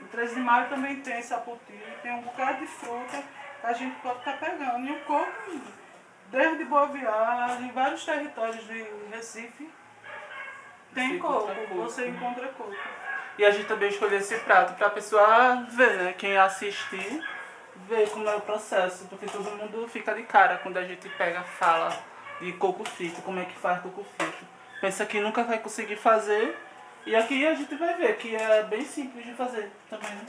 [0.00, 3.22] No 13 de maio também tem sapoti, tem um bocado de fruta
[3.60, 4.86] que a gente pode estar pegando.
[4.86, 5.60] E o coco
[6.30, 9.70] desde Boa Viagem, vários territórios de Recife,
[10.94, 11.74] tem Você coco, coco.
[11.74, 12.74] você encontra coco.
[13.38, 16.12] E a gente também escolheu esse prato pra pessoa ver, né?
[16.12, 17.22] Quem assistir,
[17.88, 19.06] ver como é o processo.
[19.08, 21.90] Porque todo mundo fica de cara quando a gente pega fala
[22.42, 24.44] de coco frito, como é que faz coco frito.
[24.80, 26.56] Pensa que nunca vai conseguir fazer.
[27.06, 30.26] E aqui a gente vai ver que é bem simples de fazer também, né?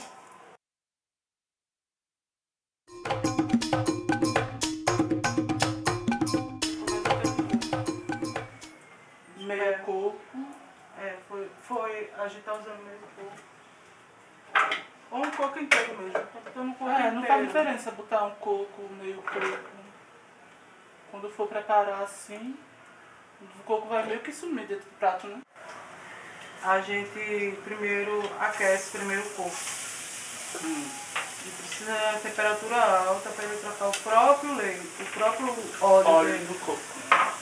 [9.37, 10.17] Meio coco.
[11.01, 13.43] É, foi, foi a gente tá usando meio coco.
[15.11, 16.13] Ou um coco inteiro mesmo.
[16.13, 17.15] Tá um coco É, inteiro.
[17.15, 19.82] não faz diferença botar um coco, meio coco.
[21.13, 22.57] Quando for preparar assim,
[23.39, 25.41] o coco vai meio que sumir dentro do prato, né?
[26.63, 29.55] A gente primeiro aquece primeiro o coco.
[30.65, 36.31] E precisa de temperatura alta para ele trocar o próprio leite, o próprio óleo, Óleo
[36.31, 36.45] dele.
[36.45, 36.81] do coco.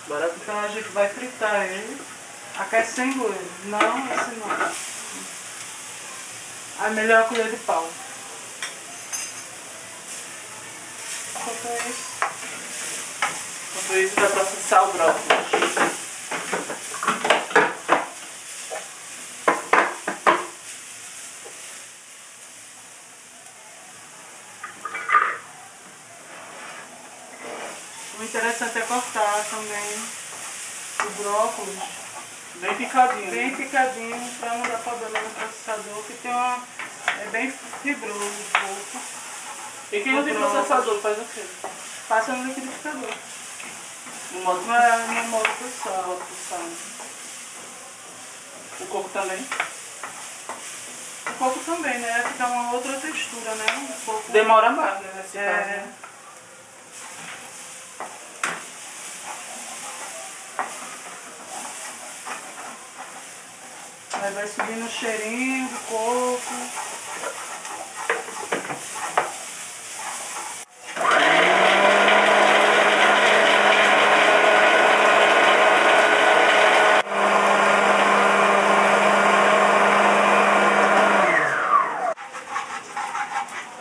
[0.08, 0.34] Ver.
[0.36, 2.02] Então a gente vai fritar ele,
[2.60, 3.52] aquecendo ele.
[3.68, 4.76] Não esse não.
[6.86, 7.90] A melhor colher de pau.
[11.30, 12.11] Enquanto isso,
[13.92, 15.92] Enquanto isso, vai processar o brócolis.
[28.18, 30.06] o interessante é cortar também
[31.00, 31.80] o brócolis
[32.56, 33.32] Bem picadinho.
[33.32, 33.58] bem né?
[33.58, 36.64] picadinho para não dar problema no processador, que tem uma.
[37.20, 39.04] é bem fibroso o coco.
[39.92, 41.44] E quem não tem processador faz o quê?
[42.08, 43.31] Passa no liquidificador.
[44.32, 46.08] Modo Não é modo pulsar.
[46.08, 46.60] modo pulsar.
[48.80, 49.46] O coco também.
[51.28, 52.24] O coco também, né?
[52.32, 53.66] Fica uma outra textura, né?
[53.78, 54.32] Um coco.
[54.32, 55.12] Demora mais, né?
[55.16, 55.66] Nesse caso, É.
[55.66, 55.94] né?
[64.14, 66.54] Aí vai subindo o cheirinho do coco.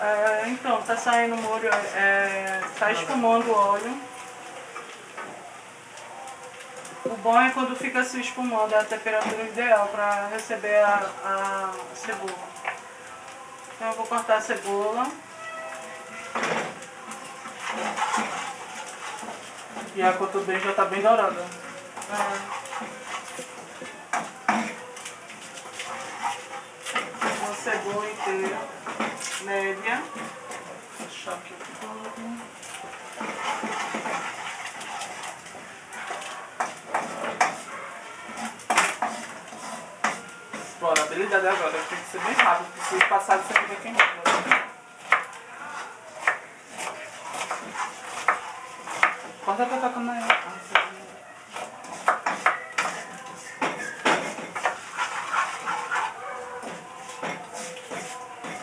[0.00, 1.68] É, então, tá saindo o molho,
[3.00, 4.00] espumando o óleo.
[7.04, 11.72] O bom é quando fica se espumando, é a temperatura ideal para receber a, a
[11.94, 12.50] cebola.
[13.74, 15.06] Então eu vou cortar a cebola.
[19.96, 21.44] E a também já tá bem dourada.
[22.10, 22.60] É,
[27.44, 28.58] uma cebola inteira,
[29.42, 30.02] média.
[31.26, 32.20] Aqui um pouco.
[40.80, 44.20] Bora, a habilidade agora tem que ser bem rápido, porque se passar aqui vai queimar.
[49.44, 50.14] Corta pra cá na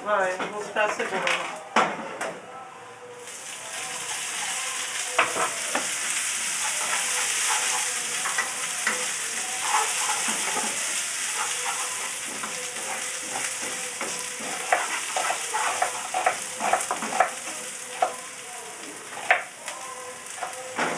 [0.03, 1.57] Vai, eu vou botar a cebola.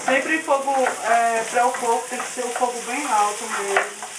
[0.06, 0.74] Sempre fogo
[1.80, 4.10] é, para o coco tem que ser o fogo bem alto mesmo.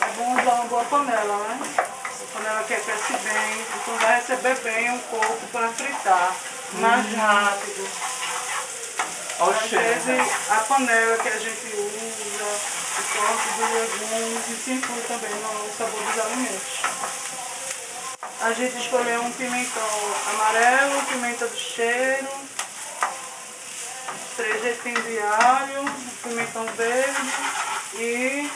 [0.00, 1.60] É bom usar uma boa panela, né?
[1.76, 6.34] A panela que aquece bem, então vai receber bem o coco para fritar.
[6.74, 7.88] Mais rápido.
[9.40, 9.84] Olha Às cheiro.
[9.84, 12.44] vezes a panela que a gente usa,
[12.98, 16.80] o corte dos legumes, isso influi também no sabor dos alimentos.
[18.42, 22.28] A gente escolheu um pimentão amarelo, pimenta do cheiro,
[24.36, 25.84] três restinhos de alho,
[26.22, 27.20] pimentão verde
[27.94, 28.50] e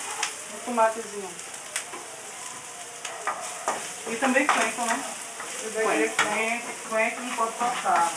[0.54, 1.30] um tomatezinho.
[4.06, 5.04] E também coentro, né?
[5.62, 8.12] Eu peguei coentro, coentro não pode faltar.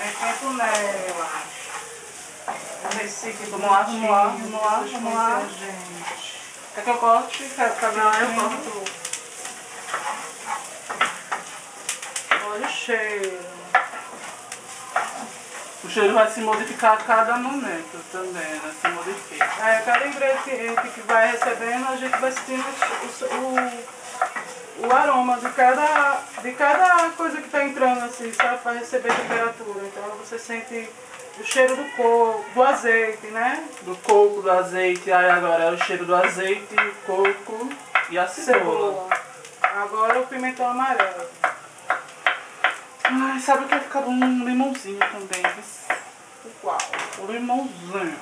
[0.00, 1.42] É coentro nela.
[2.84, 3.84] O Recife vamos lá.
[3.84, 6.40] conhecem a gente.
[6.74, 7.44] Quer que eu corte?
[7.54, 8.84] Quer Não, eu corto.
[12.48, 13.35] Olha o cheiro.
[15.96, 18.74] O cheiro vai se modificar a cada momento também, né?
[18.82, 19.44] Se modifica.
[19.66, 22.64] É, cada ingrediente que vai recebendo, a gente vai sentindo
[23.22, 28.58] o, o, o aroma de cada, de cada coisa que está entrando, assim, sabe?
[28.58, 29.86] Para receber temperatura.
[29.86, 30.86] Então você sente
[31.40, 33.64] o cheiro do coco, do azeite, né?
[33.80, 37.70] Do coco, do azeite, aí agora é o cheiro do azeite, o coco
[38.10, 39.08] e a cebola.
[39.08, 39.08] Cebola.
[39.62, 41.26] Agora o pimentão amarelo.
[43.08, 45.42] Ai, sabe o que vai ficar um limãozinho também?
[46.64, 46.78] Uau.
[47.18, 48.18] O limãozinho.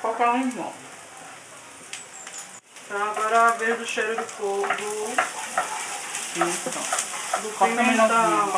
[0.00, 0.72] Qualquer limão.
[2.86, 5.14] Então agora é a vez do cheiro do do,
[6.34, 6.82] Pimentão.
[7.42, 8.52] do Corta melãozinho, pimentão.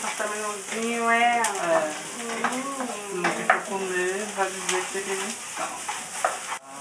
[0.00, 1.10] corta melãozinho.
[1.10, 1.42] É.
[1.42, 3.22] É, Hum.
[3.22, 5.68] no que for comer, vai dizer que tem pimentão.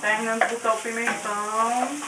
[0.01, 1.99] Terminando de botar o pimentão,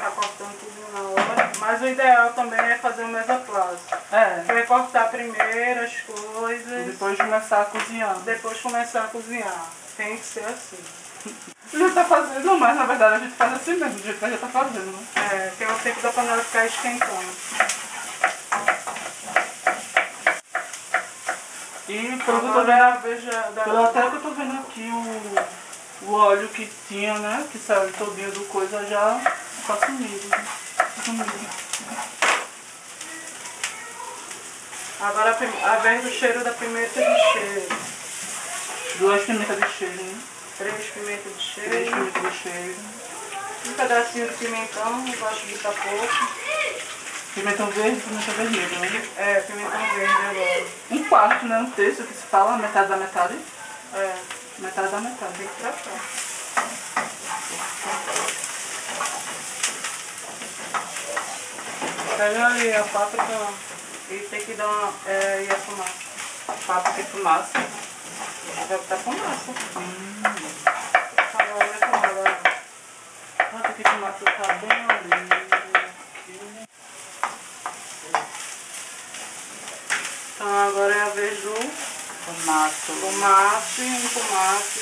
[0.00, 1.52] tá cortando tudo na hora.
[1.58, 3.78] Mas o ideal também é fazer o mesoplase.
[4.10, 8.14] É, Que é cortar primeiro as e coisas, depois começar a cozinhar.
[8.20, 9.66] depois começar a cozinhar.
[9.96, 10.78] Tem que ser assim.
[11.72, 14.28] Já tá fazendo, mas na verdade a gente faz assim mesmo, do jeito que a
[14.30, 15.06] gente tá fazendo, né?
[15.16, 17.30] É, que é o tempo da panela ficar esquentando.
[21.88, 26.14] E pelo que eu tô vendo, pelo até que eu tô vendo aqui o, o
[26.14, 27.46] óleo que tinha, né?
[27.52, 29.20] Que saiu todinho do coisa já
[29.66, 30.28] tá sumido.
[30.28, 30.46] né?
[31.04, 31.32] Sumido.
[35.00, 35.30] Agora
[35.64, 37.68] a, vez do cheiro da pimenta de cheiro.
[38.98, 40.20] Duas pimentas de cheiro, né?
[40.58, 41.90] Três pimentas de Três cheiro.
[42.12, 42.76] pimentas de cheiro.
[43.66, 46.28] Um pedacinho de pimentão, eu gosto de botar pouco.
[47.34, 49.08] Pimentão verde pimenta vermelha, né?
[49.16, 50.66] É, pimentão verde agora.
[50.90, 51.58] Um quarto, né?
[51.60, 53.38] Um terço que se fala, metade da metade.
[53.94, 54.16] É,
[54.58, 55.32] Metade da metade.
[55.38, 55.90] tem que tratar.
[62.20, 63.48] Pega ali a páprica
[64.10, 64.92] e tem que dar uma.
[65.06, 65.94] É, e a fumaça.
[66.66, 67.58] Páprica e fumaça.
[68.56, 69.54] Vai botar fumaça.
[71.32, 72.40] Agora vai tomar agora.
[73.38, 75.30] Páprica e fumaça tá bem ali.
[80.34, 81.54] Então agora é a vez do
[82.26, 82.92] Fumaça.
[83.00, 84.80] tomate, um tomate.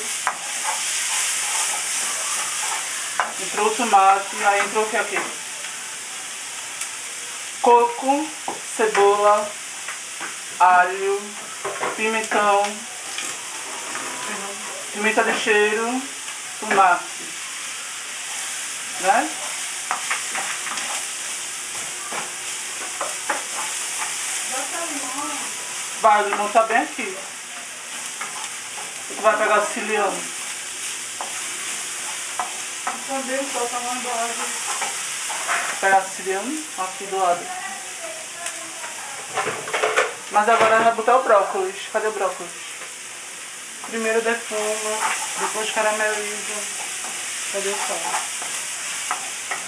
[3.41, 5.48] Entrou o tomate, aí entrou o que aqui?
[7.99, 8.25] Coco,
[8.77, 9.51] cebola,
[10.61, 11.21] alho,
[11.97, 12.63] pimentão,
[14.93, 16.01] pimenta de cheiro,
[16.61, 17.05] tomate.
[19.01, 19.31] Né?
[26.01, 27.19] Vai, o limão tá bem aqui.
[29.09, 30.23] Tu vai pegar o siciliano.
[33.09, 34.35] Também só tá dose.
[35.81, 37.68] pegar siciliano aqui do lado.
[40.31, 41.77] Mas agora vai botar o brócolis.
[41.93, 42.53] Cadê o brócolis?
[43.89, 44.99] Primeiro defuma,
[45.41, 46.55] depois carameliza.
[47.53, 48.39] Cadê o sal?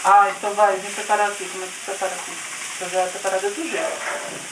[0.04, 1.48] Ah, então vai, vem preparar aqui.
[1.48, 2.32] Como é que prepara aqui?
[2.80, 4.50] Eu já vou preparar outro jeito.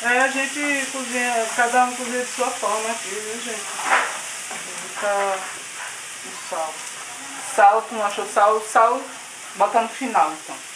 [0.00, 3.62] É, a gente cozinha, cada um cozinha de sua forma aqui, viu gente?
[4.94, 5.38] Botar
[6.24, 6.74] o sal.
[7.56, 8.60] Sal, tu não achou sal?
[8.60, 9.00] Sal,
[9.56, 10.67] bota no final então.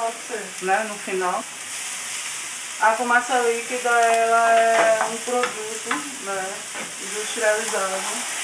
[0.00, 0.64] Pode ser.
[0.64, 0.86] Né?
[0.88, 1.44] No final.
[2.80, 5.90] A fumaça líquida ela é um produto
[6.24, 6.54] né,
[7.02, 8.40] industrializado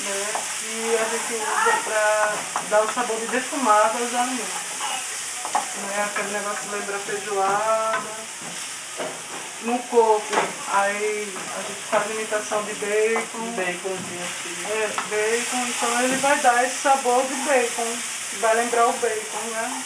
[0.00, 0.26] né,
[0.58, 2.32] que a gente usa para
[2.70, 4.72] dar o sabor de defumado aos alimentos.
[5.52, 8.32] Né, aquele negócio lembra feijoada.
[9.64, 10.34] No coco,
[10.72, 13.52] aí a gente faz imitação de bacon.
[13.54, 14.66] Baconzinho aqui.
[14.66, 17.96] É, bacon, então ele vai dar esse sabor de bacon,
[18.40, 19.82] vai lembrar o bacon, né?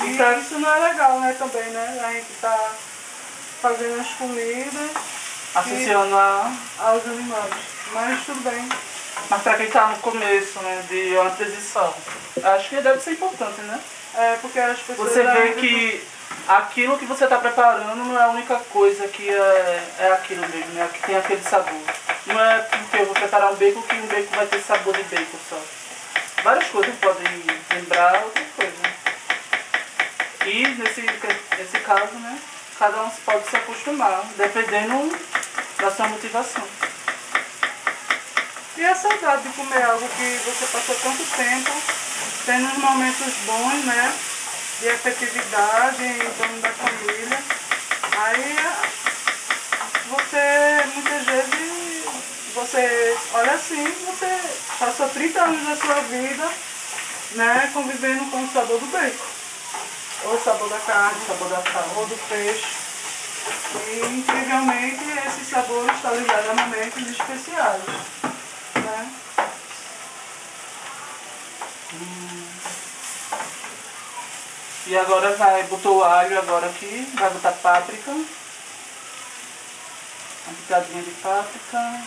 [0.00, 2.02] E Então- isso não é legal, né, também, né?
[2.04, 2.70] A gente tá
[3.62, 4.90] fazendo as comidas
[5.54, 6.52] Associando a.
[6.80, 7.54] aos animais.
[7.92, 8.68] Mas tudo bem.
[9.30, 10.84] Mas pra quem tá no começo, né?
[10.88, 11.94] De uma transição.
[12.42, 13.80] Acho que deve ser importante, né?
[14.16, 15.12] É porque as pessoas.
[15.12, 16.04] Você vê que
[16.48, 20.72] aquilo que você está preparando não é a única coisa que é, é aquilo mesmo,
[20.74, 20.88] né?
[20.92, 21.80] Que tem aquele sabor.
[22.26, 25.02] Não é porque eu vou preparar um bacon que um bacon vai ter sabor de
[25.04, 25.58] bacon só.
[26.42, 28.94] Várias coisas podem lembrar outra coisa.
[30.46, 32.38] E nesse, nesse caso, né?
[32.78, 35.16] Cada um pode se acostumar, dependendo
[35.78, 36.62] da sua motivação.
[38.76, 41.70] E a saudade de comer algo que você passou tanto tempo,
[42.44, 44.14] tendo uns momentos bons, né?
[44.80, 47.38] De efetividade em torno da família.
[48.18, 48.56] Aí
[50.10, 52.04] você muitas vezes
[52.54, 54.40] você olha assim, você
[54.78, 56.50] passou 30 anos da sua vida,
[57.32, 59.33] né, convivendo com o sabor do bacon.
[60.24, 61.62] Ou o sabor da carne, sabor da
[61.96, 62.84] ou do peixe.
[63.86, 67.82] E incrivelmente esse sabor está ligado a momentos especiais.
[68.76, 69.12] Né?
[74.86, 78.10] E agora vai, botou o alho agora aqui, vai botar páprica.
[78.10, 78.26] Uma
[80.60, 82.02] pitadinha de páprica.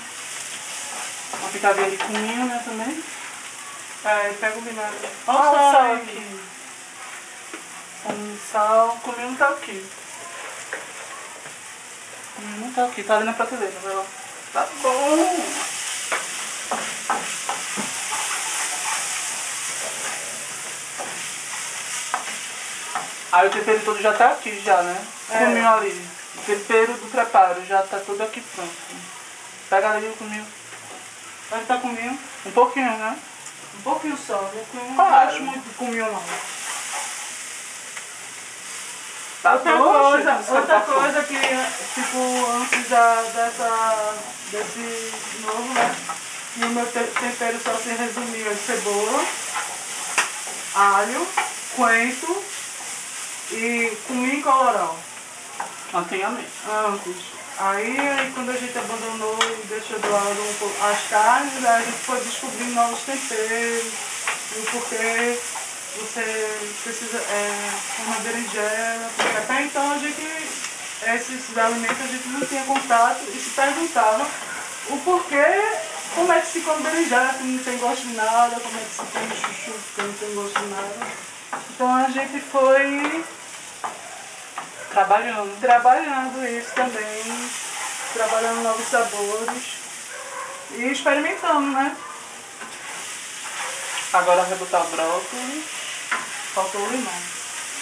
[1.40, 3.04] Uma pitadinha de cominho, né, também.
[4.06, 5.10] É, pega o vinagre.
[5.28, 5.96] Olha o sal aí.
[5.96, 6.57] aqui.
[8.10, 9.86] Um sal, cominho tá aqui.
[12.36, 14.06] Cominho tá aqui, tá ali na prateleira, vai lá.
[14.54, 15.46] Tá bom.
[23.32, 25.06] Aí o tempero todo já tá aqui já, né?
[25.30, 25.40] É.
[25.40, 26.08] Cominho ali.
[26.38, 28.72] O tempero do preparo já tá tudo aqui pronto.
[29.70, 30.48] Pega ali o cominho.
[31.50, 32.18] Vai estar comigo?
[32.46, 33.18] Um pouquinho, né?
[33.78, 34.38] Um pouquinho só?
[34.72, 36.24] Que eu não gosto muito cominho não.
[39.48, 44.14] Tá Outra coisa, outra tá coisa que, tipo, antes da, dessa,
[44.52, 45.96] desse novo, né?
[46.58, 49.26] E o meu te- tempero só se resumia em cebola,
[50.76, 51.26] alho,
[51.78, 52.44] coentro
[53.52, 55.00] e cominho e colorau.
[55.94, 56.50] Antigamente.
[56.70, 57.16] Antes.
[57.60, 61.82] Aí, aí quando a gente abandonou e deixou de lado um pouco as carnes, aí
[61.82, 63.94] a gente foi descobrindo novos temperos,
[64.56, 65.40] e o porquê
[66.00, 67.72] você precisa é,
[68.06, 73.50] uma berinjela, até então a gente, esses alimentos a gente não tinha contato e se
[73.52, 74.28] perguntava
[74.90, 75.46] o porquê,
[76.16, 78.92] como é que se come berinjela que não tem gosto de nada, como é que
[78.92, 81.08] se come chuchu que não tem gosto de nada.
[81.72, 83.24] Então a gente foi
[84.90, 85.60] Trabalhando.
[85.60, 87.50] trabalhando isso também,
[88.14, 89.78] trabalhando novos sabores
[90.72, 91.96] e experimentando, né?
[94.14, 95.77] Agora vai botar o brócolis.
[96.58, 97.14] Faltou o limão.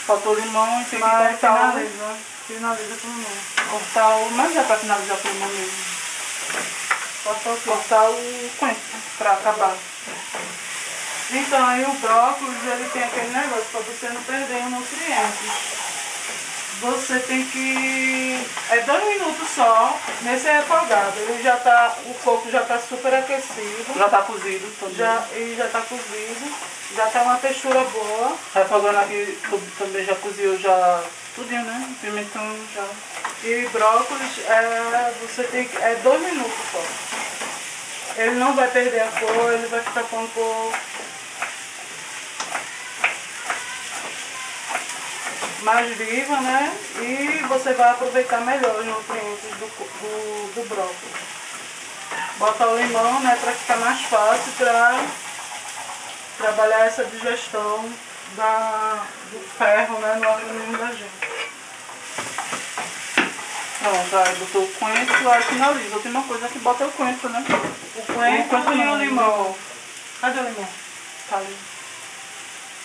[0.05, 1.71] Faltou o limão e tem que cortar o...
[1.71, 3.71] finaliza, finaliza com limão.
[3.71, 4.31] Cortar o...
[4.31, 5.85] Mas é pra finalizar com o limão mesmo.
[7.23, 7.61] Faltou o?
[7.61, 8.81] Cortar o coentro
[9.17, 9.77] pra acabar.
[11.31, 15.94] Então aí o brócolis ele tem aquele negócio para você não perder os nutrientes.
[16.81, 18.45] Você tem que.
[18.69, 21.17] É dois minutos só nesse refogado.
[21.19, 21.95] Ele já tá.
[22.05, 23.97] O coco já tá super aquecido.
[23.97, 24.95] Já tá cozido também.
[24.95, 26.55] Já, e já tá cozido.
[26.95, 28.35] Já tá uma textura boa.
[28.53, 31.03] Refogando aqui tudo também já cozinhou já
[31.35, 31.95] tudinho, né?
[32.01, 32.85] Pimentão já.
[33.43, 36.81] E brócolis, é, você tem que, é dois minutos só.
[38.17, 40.73] Ele não vai perder a cor, ele vai ficar com cor
[45.65, 46.77] mais viva, né?
[47.01, 51.25] E você vai aproveitar melhor os nutrientes do, do, do brócolis.
[52.37, 55.03] Bota o limão, né, para ficar mais fácil para
[56.37, 57.91] trabalhar essa digestão
[58.37, 61.35] da, do ferro, né, no organismo da gente.
[63.79, 65.99] Pronto, aí botou o coentro, aí finaliza.
[65.99, 67.43] Tem uma coisa que bota o coentro, né?
[67.95, 69.55] O coentro coentro e o não, limão.
[70.21, 70.67] Cadê o limão?
[71.29, 71.57] Tá ali.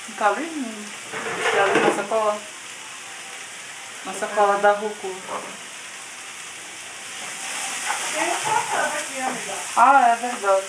[0.09, 0.45] Não tá ali?
[0.45, 0.85] Hum.
[1.57, 2.60] Tá ali na sacola.
[4.05, 4.95] Na sacola da amiga.
[9.77, 10.67] Ah, é verdade.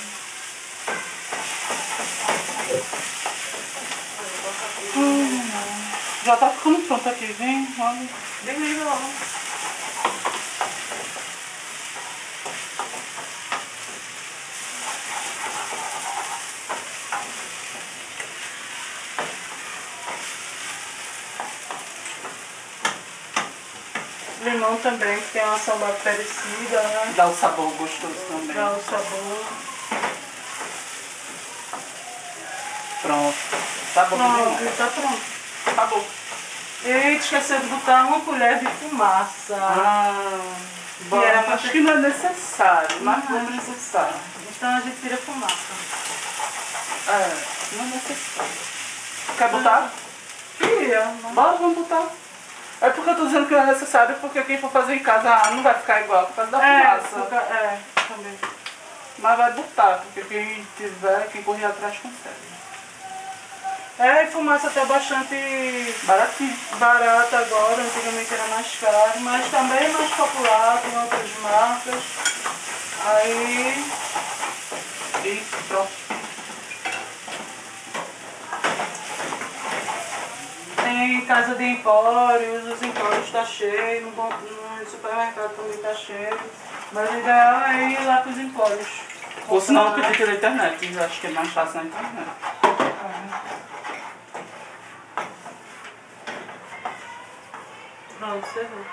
[4.95, 5.51] Hum,
[6.25, 8.09] já tá ficando pronto aqui, vem, olha.
[8.43, 9.09] Desliga logo.
[24.43, 27.13] Limão também, que tem uma ação bactericida, né?
[27.15, 28.55] Dá o sabor gostoso também.
[28.55, 29.45] Dá o sabor.
[33.01, 33.37] Pronto.
[33.93, 35.21] Tá bom Pronto, tá pronto.
[35.67, 36.07] Acabou.
[36.83, 39.55] E esqueceu de botar uma colher de fumaça.
[39.55, 40.39] Ah,
[41.01, 43.39] bom, era pra acho que não é necessário, mas Não.
[43.41, 44.15] não é necessário.
[44.49, 45.55] Então a gente tira a fumaça.
[47.07, 48.51] É, não é necessário.
[49.37, 49.91] Quer botar?
[50.57, 52.07] Queria, mas Bora, vamos botar.
[52.81, 55.51] É porque eu tô dizendo que não é necessário, porque quem for fazer em casa
[55.51, 57.25] não vai ficar igual por causa da É, fumaça.
[57.25, 58.39] fica- é, também.
[59.19, 62.51] Mas vai botar, porque quem tiver, quem correr atrás consegue.
[63.99, 66.57] É, e fumaça até bastante Baratinho.
[66.79, 72.03] barata agora, antigamente era mais caro, mas também é mais popular, tem outras marcas.
[73.05, 73.85] Aí
[75.23, 76.00] E pronto.
[81.01, 86.39] Tem casa de empórios, os empórios tá cheio, no, no supermercado também tá cheio.
[86.91, 89.01] Mas o ideal é ir lá pros empórios.
[89.47, 90.93] Ou se não, pedir pela internet.
[90.93, 92.29] Eu acho que é mais fácil na internet.
[98.19, 98.85] Pronto, cerrou.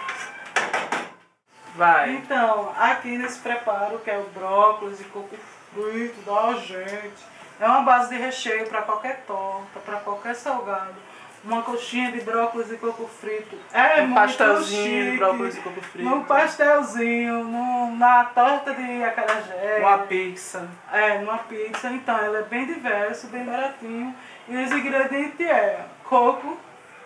[1.75, 2.11] Vai.
[2.15, 5.37] Então, aqui nesse preparo, que é o brócolis e coco
[5.75, 7.23] frito da gente,
[7.61, 11.08] é uma base de recheio para qualquer torta, para qualquer salgado.
[11.45, 13.57] Uma coxinha de brócolis e coco frito.
[13.73, 15.19] É um muito pastelzinho de chique.
[15.19, 16.09] brócolis e coco frito.
[16.09, 19.79] Num pastelzinho, num, na torta de acarajé.
[19.81, 20.69] Uma pizza.
[20.93, 21.89] É, numa pizza.
[21.91, 24.15] Então, ela é bem diverso, bem baratinho.
[24.49, 26.59] E os ingredientes é coco,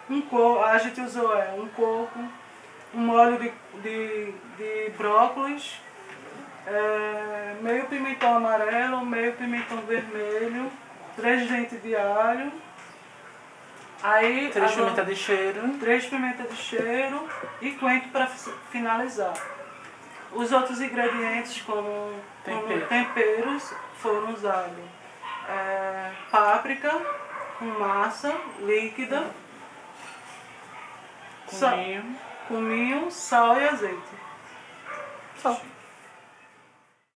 [0.09, 2.19] um coco, a gente usou é, um coco,
[2.95, 3.53] um molho de,
[3.83, 5.81] de, de brócolis,
[6.67, 10.71] é, meio pimentão amarelo, meio pimentão vermelho,
[11.17, 12.53] três dentes de alho.
[14.03, 15.79] Aí, Três agora- pimentas de cheiro.
[15.79, 17.29] três pimentas de cheiro
[17.61, 19.33] e coentro para finalizar.
[20.33, 21.83] Os outros ingredientes, como,
[22.45, 22.87] como Tempero.
[22.87, 24.73] temperos, foram usados
[25.49, 26.91] é, páprica
[27.59, 29.27] com massa líquida,
[31.47, 32.17] Cominho.
[32.49, 34.03] cominho, sal e azeite.
[35.37, 35.61] Só.